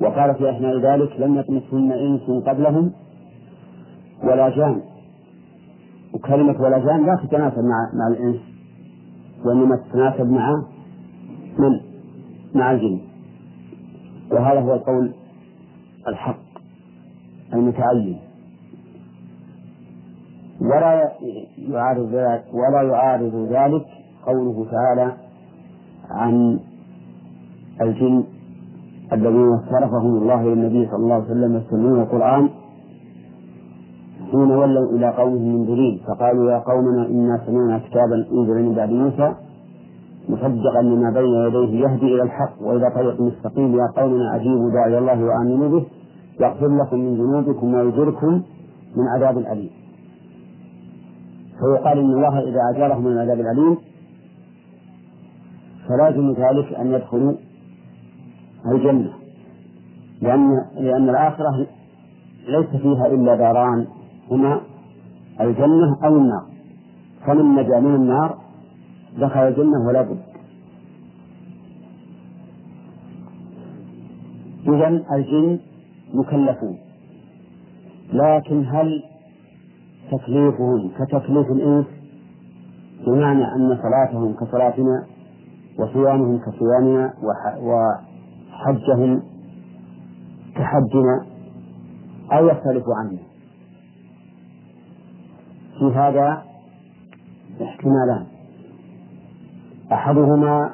[0.00, 2.92] وقال في أثناء ذلك لم يطمثهن إنس قبلهم
[4.24, 4.80] ولا جان.
[6.14, 8.40] وكلمة ولا جان لا تتناسب مع مع الإنس
[9.44, 10.52] وإنما تتناسب مع
[11.58, 11.80] من؟
[12.54, 13.00] مع الجن.
[14.32, 15.12] وهذا هو القول
[16.08, 16.38] الحق
[17.54, 18.18] المتعين.
[20.60, 21.12] ولا
[21.58, 23.86] يعارض ذلك ولا يعارض ذلك
[24.26, 25.16] قوله تعالى
[26.10, 26.60] عن
[27.80, 28.24] الجن
[29.12, 32.48] الذين صرفهم الله إلى النبي صلى الله عليه وسلم يستمعون القرآن
[34.30, 39.34] حين ولوا إلى قومهم منذرين فقالوا يا قومنا إنا سمعنا كتابا أنزل من بعد موسى
[40.28, 45.24] مصدقا لما بين يديه يهدي إلى الحق وإلى طريق مستقيم يا قومنا أجيبوا داعي الله
[45.24, 45.84] وآمنوا به
[46.40, 48.42] يغفر لكم من ذنوبكم ويجركم
[48.96, 49.70] من عذاب أليم.
[51.60, 53.76] فيقال إن الله إذا أجارهم من العذاب الأليم
[55.88, 57.32] فلازم ذلك أن يدخلوا
[58.72, 59.12] الجنة
[60.22, 61.66] لأن لأن الآخرة
[62.48, 63.86] ليس فيها إلا داران
[64.30, 64.60] هما
[65.40, 66.46] الجنة أو النار.
[67.26, 68.38] فمن نجا من النار
[69.18, 70.18] دخل الجنة ولا بد.
[74.68, 75.58] إذا الجن
[76.14, 76.78] مكلفون.
[78.12, 79.02] لكن هل
[80.10, 81.86] تكليفهم كتكليف الإنس؟
[83.06, 85.06] بمعنى أن صلاتهم كصلاتنا
[85.78, 87.14] وصيامهم كصيامنا
[88.56, 89.22] وحجهم
[90.54, 91.26] كحجنا
[92.32, 93.18] أو يختلف عنه.
[95.78, 96.42] في هذا
[97.62, 98.26] احتمالان.
[99.92, 100.70] أحدهما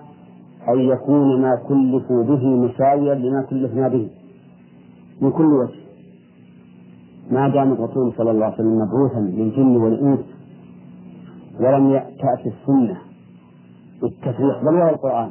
[0.68, 4.10] أن يكون ما كلفوا به مساويا لما كلفنا به.
[5.20, 5.82] من كل وجه.
[7.30, 10.20] ما دام الرسول صلى الله عليه وسلم مبعوثا للجن والإنس
[11.60, 12.98] ولم تأتي السنة
[14.02, 15.30] بالتفريق بل ولا القرآن.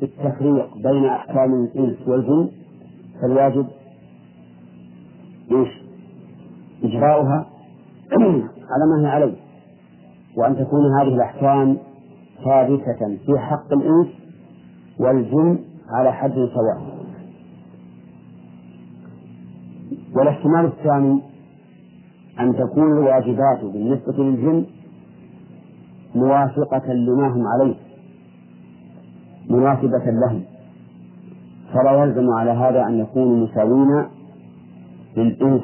[0.00, 2.50] بالتفريق بين أحكام الإنس والجن
[3.22, 3.66] فالواجب
[5.52, 5.68] إيش؟
[6.84, 7.46] إجراؤها
[8.70, 9.34] على ما هي عليه.
[10.36, 11.76] وأن تكون هذه الأحكام
[12.44, 14.08] ثابتة في حق الإنس
[14.98, 15.58] والجن
[15.90, 16.98] على حد سواء.
[20.16, 21.22] والاحتمال الثاني
[22.40, 24.66] أن تكون الواجبات بالنسبة للجن
[26.14, 27.87] موافقة لما هم عليه.
[29.48, 30.44] مناسبة لهم
[31.74, 34.04] فلا يلزم على هذا أن يكونوا مساوين
[35.16, 35.62] للإنس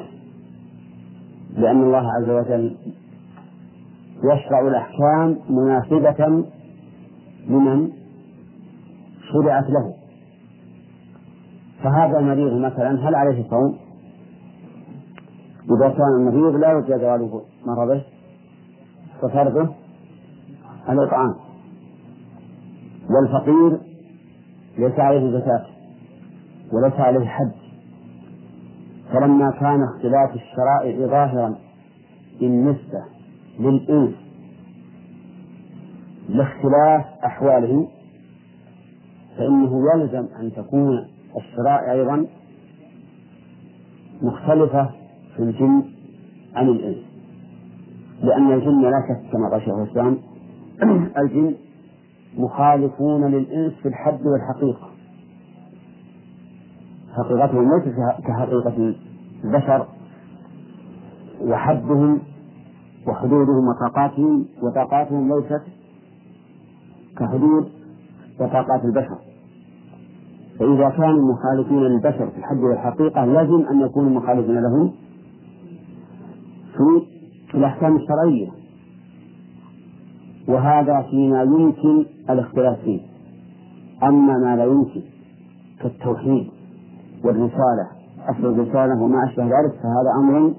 [1.57, 2.75] لأن الله عز وجل
[4.23, 6.45] يشرع الأحكام مناسبة
[7.47, 7.89] لمن
[9.33, 9.93] شرعت له.
[11.83, 13.77] فهذا المريض مثلا هل عليه صوم؟
[15.77, 18.01] إذا كان المريض لا يرجى زوال مرضه
[19.21, 19.69] ففرضه
[20.89, 21.44] الإطعام.
[23.09, 23.79] والفقير
[24.77, 25.65] ليس عليه زكاة
[26.73, 27.51] وليس عليه حج
[29.13, 31.55] فلما كان اختلاف الشرائع ظاهرا
[32.39, 33.03] بالنسبة
[33.59, 34.13] للإنس
[36.29, 37.87] لاختلاف أحوالهم
[39.37, 42.25] فإنه يلزم أن تكون الشرائع أيضا
[44.21, 44.89] مختلفة
[45.35, 45.83] في الجن
[46.55, 46.97] عن الإنس
[48.23, 50.17] لأن الجن لا شك كما قال الإسلام
[51.23, 51.55] الجن
[52.37, 54.89] مخالفون للإنس في الحد والحقيقة.
[57.17, 57.95] حقيقتهم ليست
[58.27, 58.95] كحقيقة
[59.43, 59.85] البشر
[61.41, 62.19] وحدهم
[63.07, 65.61] وحدودهم وطاقاتهم وطاقاتهم ليست
[67.17, 67.69] كحدود
[68.39, 69.17] وطاقات البشر.
[70.59, 74.91] فإذا كانوا مخالفين للبشر في الحد والحقيقة لازم أن يكونوا مخالفين لهم
[77.51, 78.64] في الأحكام الشرعية.
[80.47, 83.01] وهذا فيما يمكن الاختلاف فيه.
[84.03, 85.01] أما ما لا يمكن
[85.81, 86.47] كالتوحيد
[87.23, 87.87] والرسالة
[88.29, 90.53] أصل الرسالة وما أشبه ذلك فهذا أمر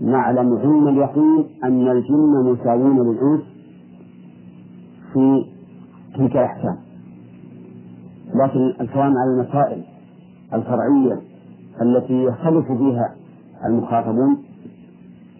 [0.00, 3.40] نعلم علم اليقين أن الجن مساوون للإنس
[5.12, 5.44] في
[6.16, 6.76] تلك الأحكام.
[8.34, 9.82] لكن الكلام على المسائل
[10.54, 11.20] الفرعية
[11.82, 13.14] التي يختلف فيها
[13.66, 14.36] المخاطبون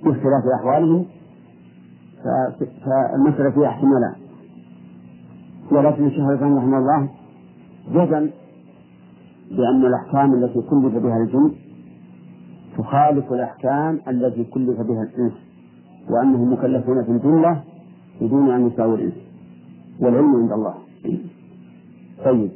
[0.04, 1.04] باختلاف أحوالهم
[2.24, 4.14] فالمسألة فيها احتمالان.
[5.72, 7.09] ولكن الشيخ الإسلام رحمه الله
[7.88, 8.31] جزم
[9.50, 11.52] بأن الأحكام التي كلف بها الجن
[12.79, 15.33] تخالف الأحكام التي كلف بها الإنس
[16.11, 17.62] وأنهم مكلفون في الجملة
[18.20, 19.14] بدون أن يساووا الإنس
[20.00, 20.74] والعلم عند الله.
[22.24, 22.50] طيب.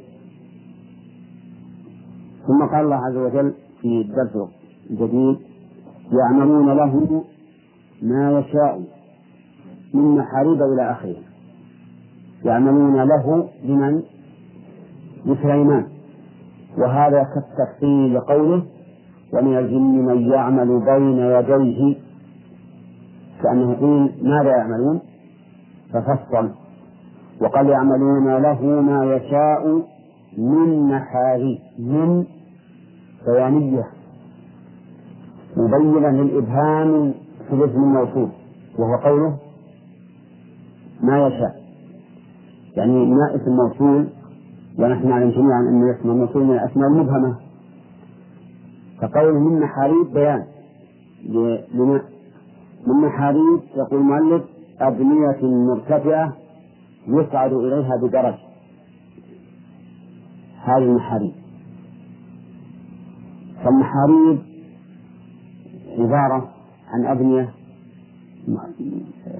[2.47, 4.49] ثم قال الله عز وجل في الدرس
[4.89, 5.37] الجديد
[6.11, 7.23] يعملون له
[8.01, 8.81] ما يشاء.
[9.93, 11.15] من محاريب إلى آخره
[12.45, 14.01] يعملون له لمن؟
[15.25, 15.87] لسليمان
[16.77, 18.63] وهذا كالتفصيل لقوله
[19.33, 21.95] ومن الجن من يعمل بين يديه.
[23.43, 24.99] كأنه يقول ماذا يعملون؟
[25.93, 26.49] ففصل
[27.41, 29.81] وقد يعملون له ما يشاء
[30.37, 32.25] من محاريب من
[33.27, 33.87] بيانية.
[35.57, 37.13] مبينا للإبهام
[37.47, 38.29] في الاسم الموصول
[38.79, 39.37] وهو قوله
[41.03, 41.61] ما يشاء.
[42.77, 44.07] يعني ما اسم موصول
[44.79, 47.35] ونحن نعلم جميعا أن اسم الموصول من الأسماء المبهمة.
[49.01, 50.45] فقول من محاريب بيان.
[52.87, 54.43] من محاريب يقول المؤلف
[54.79, 56.33] أبنية مرتفعة
[57.07, 58.35] يصعد إليها بدرج.
[60.63, 61.31] هذه المحاريب.
[63.63, 64.39] فالمحاريب
[65.97, 66.49] عبارة
[66.93, 67.49] عن أبنية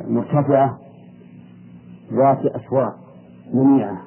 [0.08, 0.80] مرتفعة
[2.12, 2.96] ذات أسواق
[3.54, 3.98] منيعة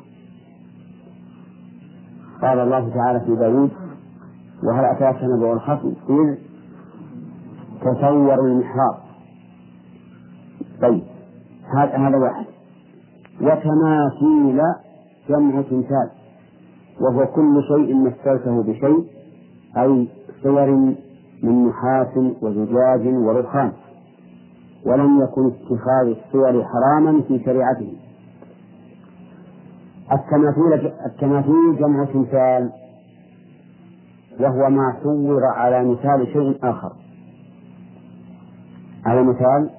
[2.43, 3.71] قال الله تعالى في داود
[4.63, 6.35] وهل أتاك نبأ الخصم؟ إذ
[7.81, 8.97] تصور المحراب.
[10.83, 11.03] طيب
[11.77, 12.47] هذا هذا واحد.
[13.41, 14.61] وتماثيل
[15.29, 16.11] جمع تمثال.
[17.01, 19.05] وهو كل شيء مثلته بشيء
[19.79, 20.09] أي
[20.43, 20.71] صور
[21.43, 23.73] من نحاس وزجاج ورخام.
[24.87, 27.97] ولم يكن اتخاذ الصور حراما في شريعته.
[30.13, 32.71] التماثيل التماثيل جمع تمثال
[34.41, 36.93] وهو ما صور على مثال شيء آخر.
[39.07, 39.71] على مثال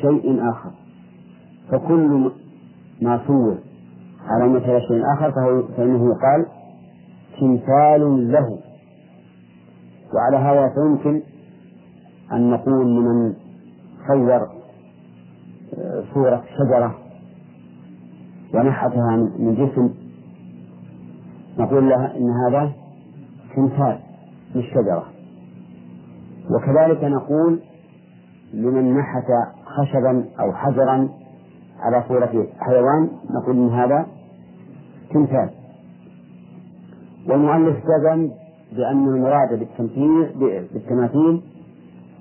[0.00, 0.70] شيء آخر.
[1.70, 2.30] فكل
[3.02, 3.58] ما صور
[4.26, 6.46] على مثال شيء آخر فهو فإنه يقال
[7.40, 8.58] تمثال له.
[10.14, 11.22] وعلى هذا فيمكن
[12.32, 13.34] أن نقول لمن
[14.08, 14.60] صور
[15.78, 16.94] آه، صورة شجرة
[18.54, 19.90] ونحتها من جسم.
[21.58, 22.72] نقول لها إن هذا
[23.56, 23.98] تمثال
[24.54, 25.04] للشجرة.
[26.50, 27.60] وكذلك نقول
[28.54, 29.26] لمن نحت
[29.64, 31.08] خشبا أو حجرا
[31.80, 34.06] على صورة حيوان نقول إن هذا
[35.10, 35.50] تمثال.
[37.28, 38.30] والمؤلف جزم
[38.72, 40.32] بأن المراد بالتمثيل
[40.72, 41.42] بالتماثيل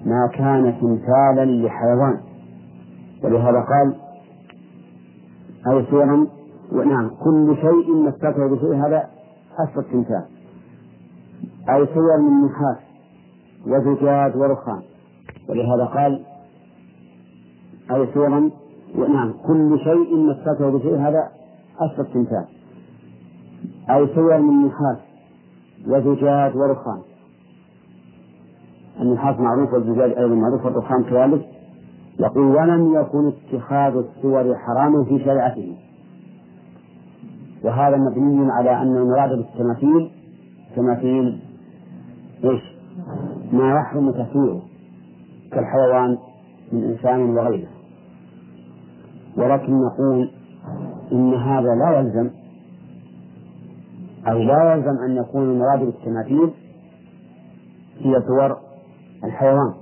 [0.06, 2.20] ما كان تمثالا لحيوان.
[3.24, 3.96] ولهذا قال
[5.68, 6.28] أو صورا
[6.72, 9.10] ونعم كل شيء مسكه بشيء هذا
[9.60, 10.26] أصل التمثال
[11.70, 12.78] أو صور من نحاس
[13.68, 14.82] وزجاج ورخام.
[15.50, 16.26] ولهذا قال
[17.92, 18.50] أو صورا
[18.96, 21.30] نعم كل شيء مسكه بشيء هذا
[21.80, 22.46] أصل التمثال
[23.90, 24.98] أو صور من نحاس
[25.88, 27.02] وزجاج ورخام.
[29.02, 31.46] النحاس معروف والزجاج أيضا معروف والرخام كذلك
[32.20, 35.76] يقول ولم يكن اتخاذ الصور حراما في شريعته
[37.64, 40.12] وهذا مبني على أن المراد بالتماثيل
[40.76, 41.40] تماثيل
[42.44, 42.62] إيش؟
[43.52, 44.62] ما يحرم تسويره
[45.52, 46.18] كالحيوان
[46.72, 47.68] من إنسان وغيره
[49.38, 50.30] ولكن نقول
[51.12, 52.30] إن هذا لا يلزم
[54.28, 56.50] أو لا يلزم أن يكون المراد بالتماثيل
[58.00, 58.58] هي صور
[59.24, 59.74] الحيوان.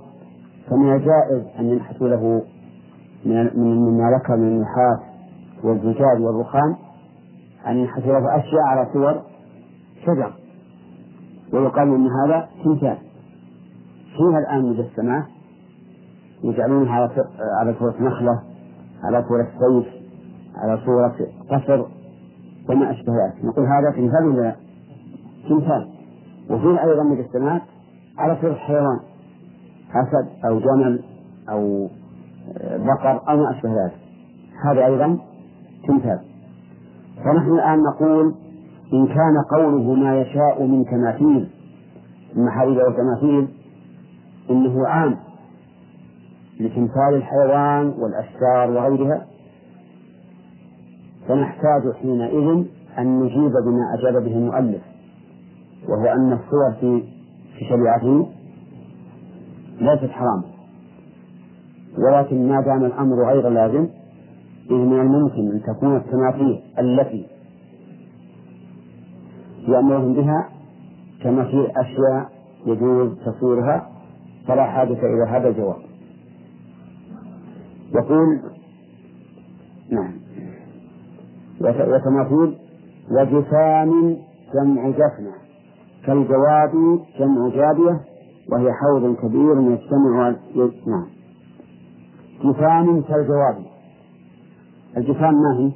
[0.70, 2.42] فمن الجائز أن ينحتوا له
[3.26, 4.98] من مما ذكر من النحاس
[5.64, 6.76] والزجاج والرخام
[7.66, 9.22] أن ينحتوا له أشياء على صور
[10.06, 10.32] شجر.
[11.52, 12.98] ويقال إن هذا تمثال.
[14.16, 15.24] فيها الآن مجسمات
[16.44, 17.10] يجعلونها
[17.60, 18.42] على صورة نخلة
[19.04, 19.86] على صورة سيف
[20.56, 21.16] على صورة
[21.50, 21.86] قصر
[22.70, 23.44] وما أشبه ذلك.
[23.44, 24.56] نقول هذا تمثال ولا
[25.48, 25.88] تمثال؟
[26.50, 27.62] وفيه أيضا مجسمات
[28.18, 29.00] على صورة حيوان.
[29.94, 31.02] أسد أو جمل
[31.50, 31.88] أو
[32.60, 33.96] بقر أو ما أشبه ذلك.
[34.64, 35.18] هذا أيضا
[35.88, 36.20] تمثال.
[37.24, 38.34] فنحن الآن نقول
[38.92, 41.50] إن كان قوله ما يشاء من تماثيل
[42.34, 43.48] من محاريب وتماثيل
[44.50, 45.16] إنه عام
[46.60, 49.26] لتمثال الحيوان والأشجار وغيرها.
[51.28, 52.64] فنحتاج حينئذ
[52.98, 54.82] أن نجيب بما أجاب به المؤلف
[55.88, 58.28] وهو أن الصور في شريعته
[59.80, 60.44] ليست حراما
[61.98, 63.88] ولكن ما دام الأمر غير لازم
[64.70, 67.26] إذ من الممكن أن تكون التماثيل التي
[69.68, 70.48] يأمرهم بها
[71.22, 72.28] كمثيل أشياء
[72.66, 73.88] يجوز تصويرها
[74.46, 75.76] فلا حاجة إلى هذا الجواب.
[77.94, 78.40] يقول
[79.90, 80.12] نعم.
[81.60, 82.58] وتماثيل
[83.10, 84.16] وجسام
[84.54, 85.32] جمع جفنة
[86.06, 88.00] كالجواب جمع جابية
[88.52, 90.34] وهي حوض كبير يجتمع
[90.86, 91.06] نعم
[92.44, 93.64] جفان كالجواب.
[94.96, 95.72] الجفان ما هي؟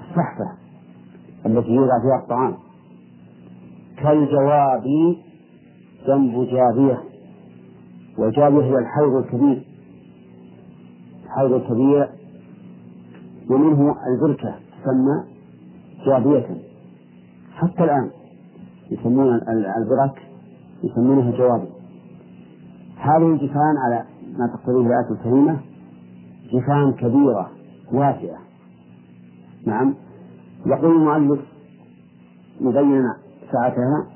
[0.00, 0.52] الصحفة
[1.46, 2.54] التي يوضع فيها الطعام.
[3.96, 4.84] كالجواب
[6.06, 7.02] جنب جابية.
[8.18, 9.66] والجابية هي الحوض الكبير.
[11.24, 12.08] الحوض الكبير
[13.50, 15.24] ومنه البركة تسمى
[16.06, 16.56] جابية.
[17.56, 18.10] حتى الآن
[18.90, 19.40] يسمون
[19.78, 20.25] البرك
[20.86, 21.68] يسمونها جوابي
[22.96, 24.04] هذه الجفان على
[24.38, 25.60] ما تقتضيه الآية الكريمة
[26.52, 27.50] جفان كبيرة
[27.92, 28.38] واسعة.
[29.66, 29.94] نعم.
[30.66, 31.40] يقول المؤلف
[32.60, 33.16] مبينا
[33.52, 34.06] ساعتها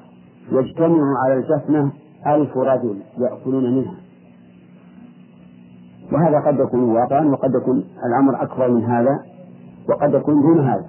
[0.53, 1.93] يجتمع على الجفنة
[2.27, 3.95] ألف رجل يأكلون منها.
[6.13, 9.19] وهذا قد يكون واقعا وقد يكون الأمر أكبر من هذا
[9.89, 10.87] وقد يكون دون هذا.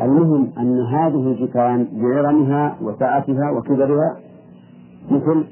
[0.00, 4.16] المهم أن هذه الجفان بعظمها وسعتها وكبرها
[5.10, 5.46] مثل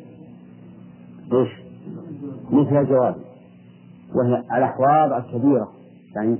[1.32, 1.48] إيش؟
[2.50, 3.14] مثل الجواب
[4.14, 5.72] وهي الأحواض الكبيرة
[6.16, 6.38] يعني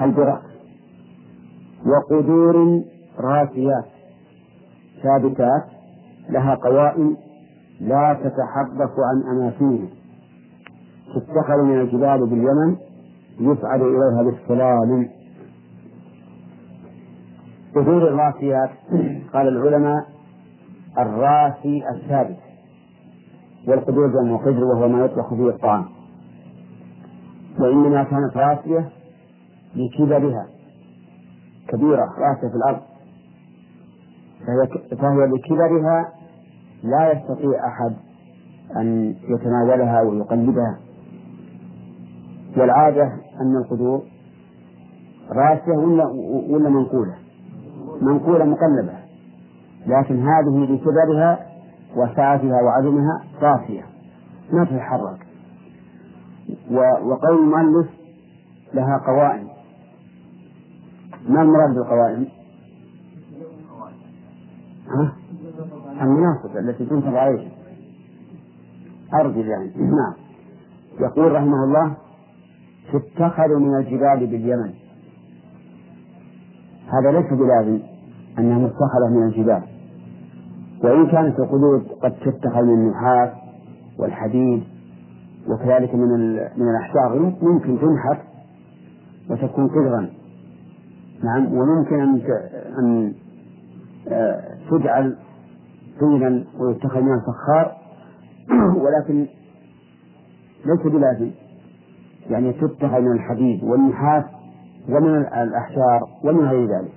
[0.00, 0.42] البرك
[1.86, 2.82] وقدور
[3.18, 3.84] راسيات
[5.02, 5.64] ثابتات
[6.30, 7.16] لها قوائم
[7.80, 9.88] لا تتحدث عن أماكنها
[11.14, 12.76] تتخذ من الجبال باليمن
[13.40, 15.08] يصعد إليها بالسلالم
[17.74, 18.70] قدور الراسيات
[19.32, 20.13] قال العلماء
[20.98, 22.36] الراسي الثابت
[23.68, 25.84] والقدور جمع قدر وهو ما يطلق فيه الطعام.
[27.60, 28.88] وإنما كانت راسية
[29.76, 30.46] لكبرها
[31.68, 32.80] كبيرة راسية في الأرض.
[34.46, 36.12] فهي, فهي لكبرها
[36.82, 37.96] لا يستطيع أحد
[38.76, 40.78] أن يتناولها ويقلبها.
[42.56, 43.04] والعادة
[43.40, 44.02] أن القدور
[45.30, 46.06] راسية ولا
[46.48, 47.14] ولا منقولة؟
[48.02, 49.03] منقولة مقلبة.
[49.86, 51.46] لكن هذه لكبرها
[51.96, 53.82] وسعتها وعدمها صافية
[54.52, 55.26] ما تتحرك
[57.02, 57.86] وقول المؤلف
[58.74, 59.48] لها قوائم.
[61.28, 62.28] ما المراد بالقوائم؟
[64.88, 65.12] ها؟
[66.02, 67.50] المناصب التي تنصب عليها.
[69.14, 69.72] أرجل يعني.
[69.76, 70.14] نعم.
[71.00, 71.96] يقول رحمه الله
[72.92, 74.74] تتخذ من الجبال باليمن.
[76.86, 77.80] هذا ليس بلازم
[78.38, 79.73] أنها متخذة من الجبال.
[80.82, 83.30] وإن كانت القدود قد تتخذ من النحاس
[83.98, 84.64] والحديد
[85.48, 86.08] وكذلك من
[86.56, 88.20] من الأحجار ممكن تنحت
[89.30, 90.10] وتكون قدرا.
[91.24, 92.22] نعم وممكن أن
[92.78, 93.14] أن
[94.08, 95.16] آه، تجعل
[96.00, 97.76] طينا ويتخذ منها الفخار.
[98.84, 99.26] ولكن
[100.66, 101.30] ليس بلازم.
[102.30, 104.24] يعني تتخذ من الحديد والنحاس
[104.88, 106.92] ومن الأحجار ومن غير ذلك.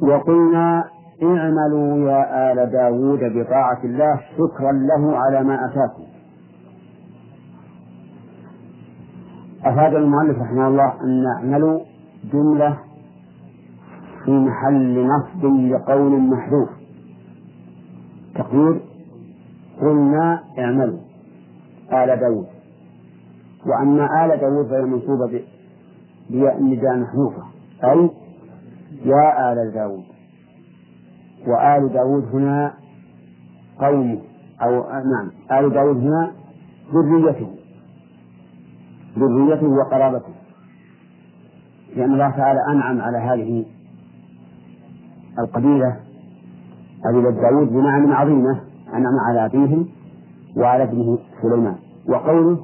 [0.00, 6.02] وقلنا اعملوا يا آل داود بطاعة الله شكرا له على ما أتاكم.
[9.64, 11.80] أفاد المؤلف رحمه الله أن نعملوا
[12.32, 12.78] جملة
[14.24, 16.68] في محل نصب لقول محذوف.
[18.34, 18.80] تقدير
[19.80, 20.98] قلنا اعملوا
[21.92, 22.46] آل داود
[23.66, 25.44] وأما آل داود فهي منصوبة
[26.30, 27.42] بياء النداء محذوفة.
[27.84, 28.10] أي
[29.04, 30.15] يا آل داود
[31.46, 32.74] وآل داود هنا
[33.78, 34.18] قومه
[34.62, 36.32] أو نعم آل داود هنا
[36.94, 37.50] ذريته
[39.18, 40.34] ذريته وقرابته
[41.96, 43.64] لأن الله تعالى أنعم على هذه
[45.38, 45.96] القبيلة
[47.04, 48.60] قبيلة داود بنعم عظيمة
[48.94, 49.88] أنعم على أبيهم
[50.56, 51.76] وعلى ابنه سليمان.
[52.08, 52.58] وقوله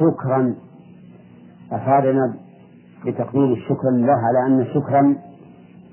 [0.00, 0.54] شكرا
[1.72, 2.34] أفادنا
[3.06, 5.16] بتقديم الشكر لله على أن شكرا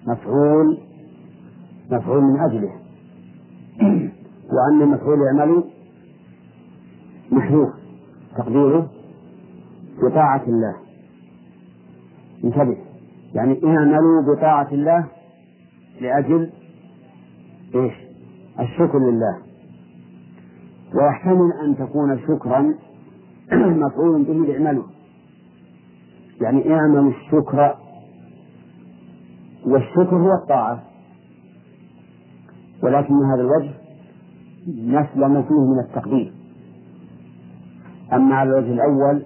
[0.07, 0.77] مفعول
[1.91, 2.71] مفعول من أجله.
[4.51, 5.63] وأن المفعول يعمل
[7.31, 7.69] محذوف
[8.37, 8.89] تقديره
[10.03, 10.75] بطاعة الله.
[12.43, 12.77] انتبه.
[13.33, 15.07] يعني اعملوا بطاعة الله
[16.01, 16.51] لأجل
[17.75, 17.93] إيش؟
[18.59, 19.37] الشكر لله.
[20.95, 22.73] ويحتمل أن تكون شكرا
[23.85, 24.83] مفعول به اعملوا
[26.41, 27.75] يعني اعملوا الشكر
[29.65, 30.83] والشكر هو الطاعة.
[32.83, 33.71] ولكن هذا الوجه
[34.67, 36.33] نسلم فيه من التقدير.
[38.13, 39.23] أما على الوجه الأول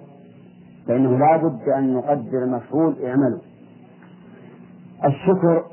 [0.87, 3.39] فإنه لا بد أن نقدر مفعول اعملوا
[5.05, 5.63] الشكر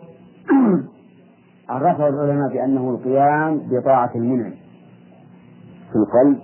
[1.68, 4.55] عرفه العلماء بأنه القيام بطاعة المنعم
[5.93, 6.39] في القلب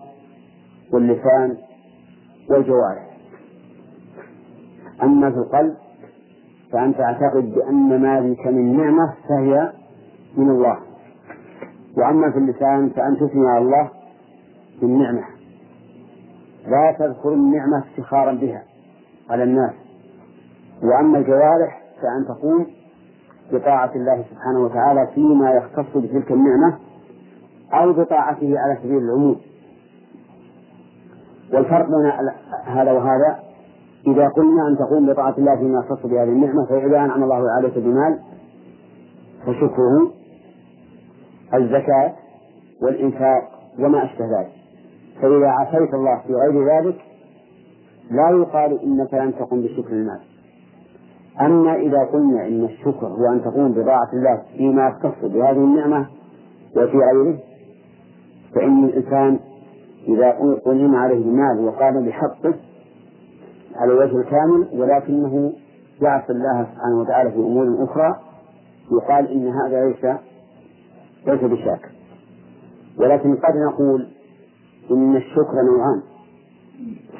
[0.93, 1.57] واللسان
[2.51, 3.17] والجوارح.
[5.03, 5.75] أما في القلب
[6.73, 9.73] فأن تعتقد بأن ما بك من نعمة فهي
[10.37, 10.79] من الله.
[11.99, 13.91] وأما في اللسان فأن تثني على الله
[14.81, 15.23] بالنعمة.
[16.67, 18.63] لا تذكر النعمة افتخارا بها
[19.31, 19.73] على الناس.
[20.83, 22.67] وأما الجوارح فأن تقوم
[23.53, 26.79] بطاعة الله سبحانه وتعالى فيما يختص بتلك النعمة
[27.73, 29.37] أو بطاعته على سبيل العموم.
[31.53, 32.13] والفرق بين
[32.65, 33.39] هذا وهذا
[34.07, 38.19] إذا قلنا أن تقوم بطاعة الله فيما يختص بهذه النعمة فإذا أنعم الله عليك بمال
[39.47, 40.11] فشكره
[41.55, 42.13] الزكاة
[42.83, 43.43] والإنفاق
[43.79, 44.53] وما أشبه ذلك.
[45.23, 46.97] فإذا عصيت الله في غير ذلك
[48.11, 50.21] لا يقال إنك لم تقم بشكر المال.
[51.41, 56.07] أما إذا قلنا إن الشكر هو أن تقوم بطاعة الله فيما يختص بهذه النعمة
[56.77, 57.39] وفي غيره
[58.55, 59.39] فإن الإنسان
[60.09, 60.37] إذا
[60.67, 62.55] أنعم عليه المال وقام بحقه
[63.77, 65.53] على الوجه الكامل ولكنه
[66.03, 68.21] يعصي الله سبحانه وتعالى في أمور أخرى
[68.93, 70.17] يقال إن هذا ليس
[71.27, 71.89] ليس بشاكر
[72.99, 74.09] ولكن قد نقول
[74.91, 76.03] إن الشكر نوعان.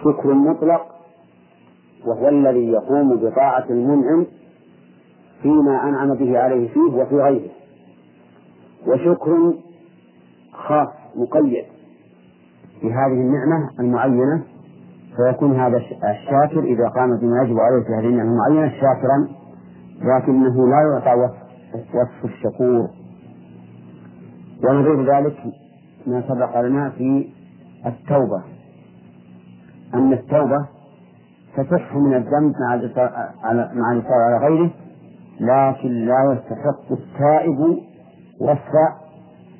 [0.05, 0.87] شكر مطلق
[2.07, 4.27] وهو الذي يقوم بطاعة المنعم
[5.43, 7.51] فيما أنعم به عليه فيه وفي غيره.
[8.87, 9.55] وشكر
[10.53, 11.65] خاص مقيد
[12.83, 14.43] بهذه النعمة المعينة
[15.17, 15.77] فيكون هذا
[16.11, 19.29] الشاكر إذا قام بما يجب عليه في هذه النعمة المعينة شاكرا
[20.01, 21.31] لكنه لا يعطى
[21.95, 22.89] وصف, الشكور.
[24.65, 25.37] ونظير ذلك
[26.07, 27.29] ما سبق لنا في
[27.87, 28.43] التوبة.
[29.95, 30.67] أن التوبة
[31.57, 32.55] تصح من الذنب
[33.75, 34.71] مع الإصرار على غيره
[35.41, 37.79] لكن لا يستحق التائب
[38.41, 38.73] وصف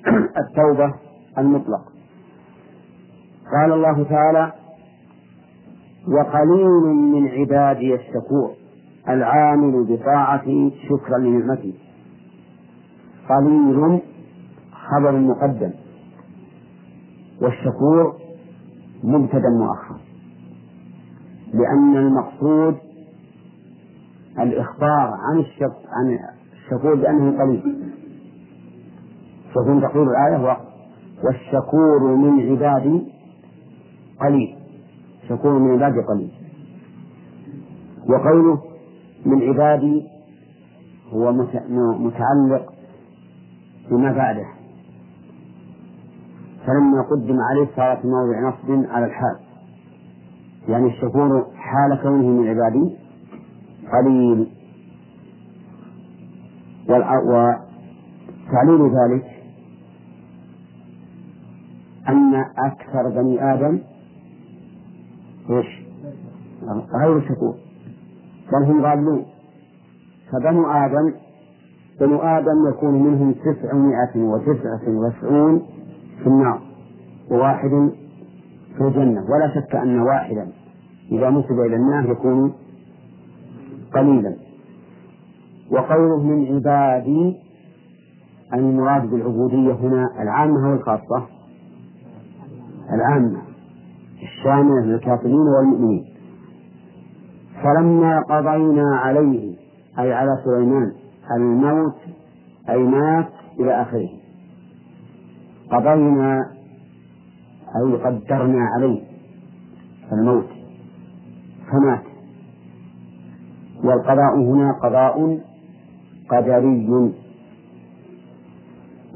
[0.43, 0.95] التوبة
[1.39, 1.83] المطلق
[3.53, 4.53] قال الله تعالى
[6.09, 8.51] وقليل من عبادي الشكور
[9.09, 11.75] العامل بطاعته شكرا لنعمته
[13.29, 14.01] قليل
[14.95, 15.71] خبر مقدم.
[17.43, 18.17] والشكور
[19.05, 19.97] مبتدا مؤخر.
[21.55, 22.77] لأن المقصود
[24.39, 26.19] الإخبار عن الشك عن
[26.53, 27.93] الشكور بأنه قليل.
[29.47, 30.59] فيكون تقول الآية
[31.25, 33.13] والشكور من عبادي
[34.21, 34.57] قليل.
[35.29, 36.33] شكور من عبادي قليل.
[38.09, 38.63] وقوله
[39.27, 40.03] من عبادي
[41.13, 41.33] هو
[41.99, 42.73] متعلق
[43.91, 44.47] بما بعده.
[46.67, 49.37] فلما قدم عليه صار في موضع نصب على الحال.
[50.69, 52.97] يعني الشكور حال كونه من عبادي
[53.93, 54.51] قليل.
[56.89, 59.25] وتعليل ذلك
[62.09, 63.79] أن أكثر بني آدم
[65.51, 65.67] إيش؟
[66.95, 67.55] غير شكور.
[68.53, 69.25] بل هم ضالون
[70.33, 71.15] فبنو آدم
[72.01, 75.63] بنو آدم يكون منهم تسعمائة وتسعة وتسعون
[76.25, 76.61] في النار
[77.31, 77.71] وواحد
[78.77, 79.21] في الجنة.
[79.31, 80.49] ولا شك أن واحدا
[81.13, 82.53] إذا نسب إلى النار يكون
[83.95, 84.37] قليلا.
[85.71, 87.37] وقوله من عبادي
[88.55, 91.27] المراد بالعبودية هنا العامة أو الخاصة
[92.93, 93.39] العامة
[94.23, 96.05] الشاملة للكافرين والمؤمنين.
[97.63, 99.55] فلما قضينا عليه
[99.99, 100.93] أي على سليمان
[101.37, 101.95] الموت
[102.69, 103.29] أي مات
[103.61, 104.09] إلى آخره.
[105.71, 106.51] قضينا
[107.77, 109.03] أي قدرنا عليه
[110.13, 110.47] الموت
[111.71, 112.03] فمات.
[113.85, 115.41] والقضاء هنا قضاء
[116.31, 117.13] قدري.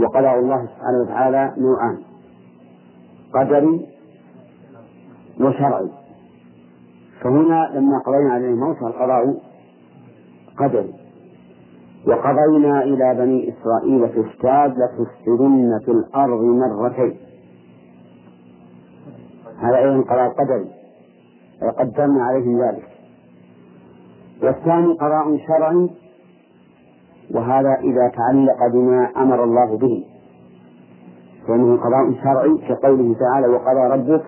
[0.00, 1.98] وقضاء الله سبحانه وتعالى نوعان
[3.34, 3.86] قدري
[5.40, 5.88] وشرعي.
[7.20, 9.40] فهنا لما قضينا عليه الموت القضاء
[10.58, 11.07] قدري.
[12.06, 17.16] وقضينا إلى بني إسرائيل في الكتاب لتفسدن في الأرض مرتين.
[19.58, 20.70] هذا أيضا قضاء قدري
[21.62, 22.88] وقدرنا عليهم ذلك.
[24.42, 25.90] والثاني قضاء شرعي
[27.34, 30.04] وهذا إذا تعلق بما أمر الله به.
[31.48, 34.24] وأنه قضاء شرعي كقوله تعالى وقضى ربك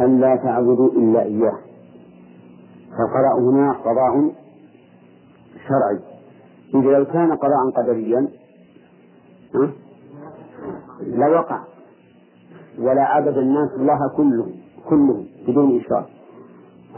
[0.00, 1.58] أن لا تعبدوا إلا إياه.
[2.90, 4.30] فالقضاء هنا قضاء
[5.68, 6.17] شرعي.
[6.74, 8.28] إذا لو كان قضاء قدريا
[11.02, 11.60] لوقع
[12.78, 14.52] ولا عبد الناس الله كلهم
[14.88, 16.06] كلهم بدون إشراك.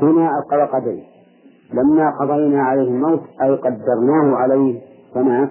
[0.03, 1.03] هنا القضاء قدري.
[1.73, 4.81] لما قضينا عليه الموت أي قدرناه عليه
[5.15, 5.51] فمات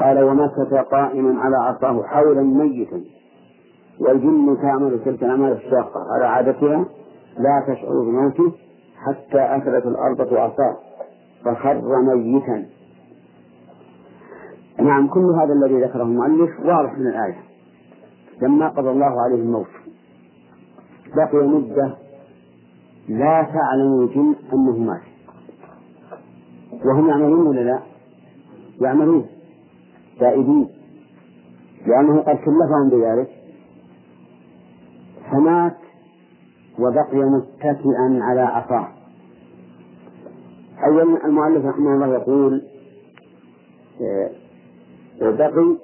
[0.00, 3.00] قال ومكث قائما على عصاه حولا ميتا.
[4.00, 6.84] والجن تعمل تلك الأعمال الشاقة على عادتها
[7.38, 8.52] لا تشعر بموته
[8.96, 10.76] حتى أكلت الأرض عصاه
[11.44, 11.82] فخر
[12.14, 12.77] ميتا.
[14.80, 17.42] نعم كل هذا الذي ذكره المؤلف واضح من الآية
[18.42, 19.66] لما قضى الله عليه الموت.
[21.16, 21.96] بقي مدة
[23.08, 25.02] لا تعلم الجن أنه مات.
[26.84, 27.82] وهم يعملون ولا لا؟
[28.80, 29.26] يعملون
[30.20, 30.68] تائبين
[31.86, 33.28] لأنه قد كلفهم بذلك.
[35.32, 35.76] فمات
[36.78, 38.88] وبقي متكئا على عصاه.
[40.86, 42.62] أولا المؤلف رحمه الله يقول
[45.22, 45.78] آه، بقي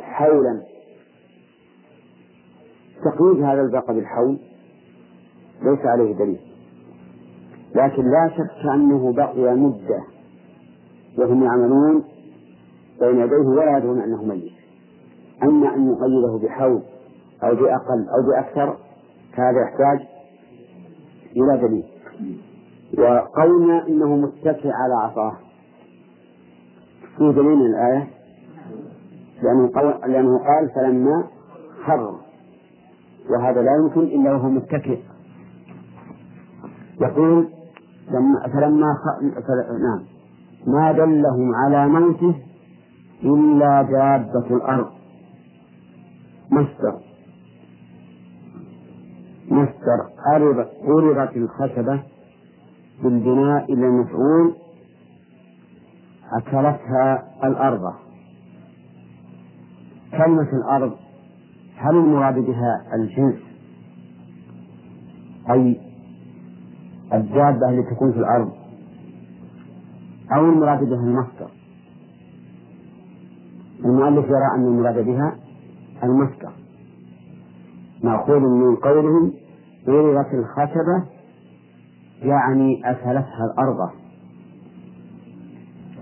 [0.00, 0.62] حولا.
[3.04, 4.38] تقييد هذا البقى بالحول
[5.62, 6.40] ليس عليه دليل.
[7.74, 10.04] لكن لا شك أنه بقي مدة
[11.18, 12.04] وهم يعملون
[13.00, 14.52] بين يديه ولا يدرون أنه ميت.
[15.42, 16.82] أما أن يقيده بحول
[17.42, 18.76] أو بأقل أو بأكثر
[19.36, 20.08] فهذا يحتاج
[21.36, 21.84] إلى دليل.
[22.98, 25.36] وقولنا إنه متكئ على عصاه.
[27.22, 28.08] في دليل الآية؟
[29.42, 31.24] لأنه, قول لأنه قال فلما
[31.86, 32.14] خر
[33.30, 34.98] وهذا لا يمكن إلا وهو متكئ.
[37.00, 37.48] يقول
[38.10, 38.86] لما فلما.
[39.82, 40.02] نعم.
[40.66, 42.34] ما دلهم على موته
[43.24, 44.90] إلا دابة الأرض.
[46.50, 47.00] مصدر.
[49.48, 50.00] مصدر.
[50.26, 52.02] عرضت الخشبة
[53.02, 54.54] بالبناء إلى المفعول
[56.38, 57.92] أكلتها الأرض.
[60.12, 60.92] كلمة الأرض
[61.76, 63.42] هل المراد بها الجنس؟
[65.50, 65.80] أي
[67.12, 68.52] الدابة التي تكون في الأرض.
[70.36, 71.50] أو المراد بها المصدر.
[73.84, 75.36] المؤلف يرى أن المراد بها
[76.02, 76.52] المصدر.
[78.04, 79.32] مأخوذ من قولهم
[79.86, 81.04] ضربت الخشبة
[82.22, 84.01] يعني أكلتها الأرض.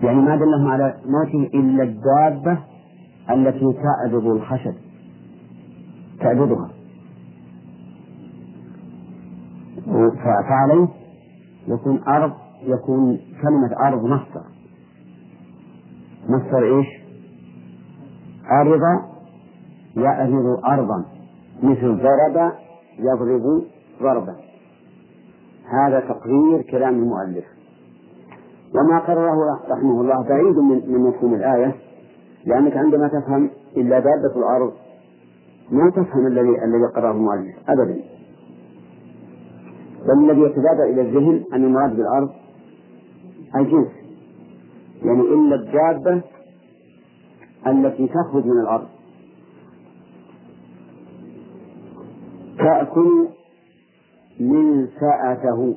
[0.02, 2.58] يعني ما دلهم على موته إلا الدابة
[3.30, 4.74] التي تعبد الخشب.
[6.20, 6.70] تعبدها
[10.48, 10.88] فعليه
[11.68, 12.32] يكون أرض
[12.62, 14.44] يكون كلمة أرض مصدر.
[16.28, 16.86] مصدر إيش؟
[18.50, 18.80] أرض
[19.96, 21.04] يأرض أرضا.
[21.62, 22.52] مثل ضرب
[22.98, 23.62] يضرب
[24.02, 24.36] ضربا.
[25.70, 27.44] هذا تقرير كلام المؤلف.
[28.74, 31.74] وما قرره رحمه الله بعيد من من مفهوم الآية
[32.46, 34.72] لأنك عندما تفهم إلا دابة الأرض
[35.70, 38.00] ما تفهم الذي الذي قرره المؤلف أبدا.
[40.06, 42.30] بل الذي يتبادر إلى الذهن أن المراد بالأرض
[43.56, 43.88] الجنس.
[45.02, 46.22] يعني إلا الدابة
[47.66, 48.88] التي تخرج من الأرض.
[52.58, 53.28] تأكل
[54.40, 55.74] من سأته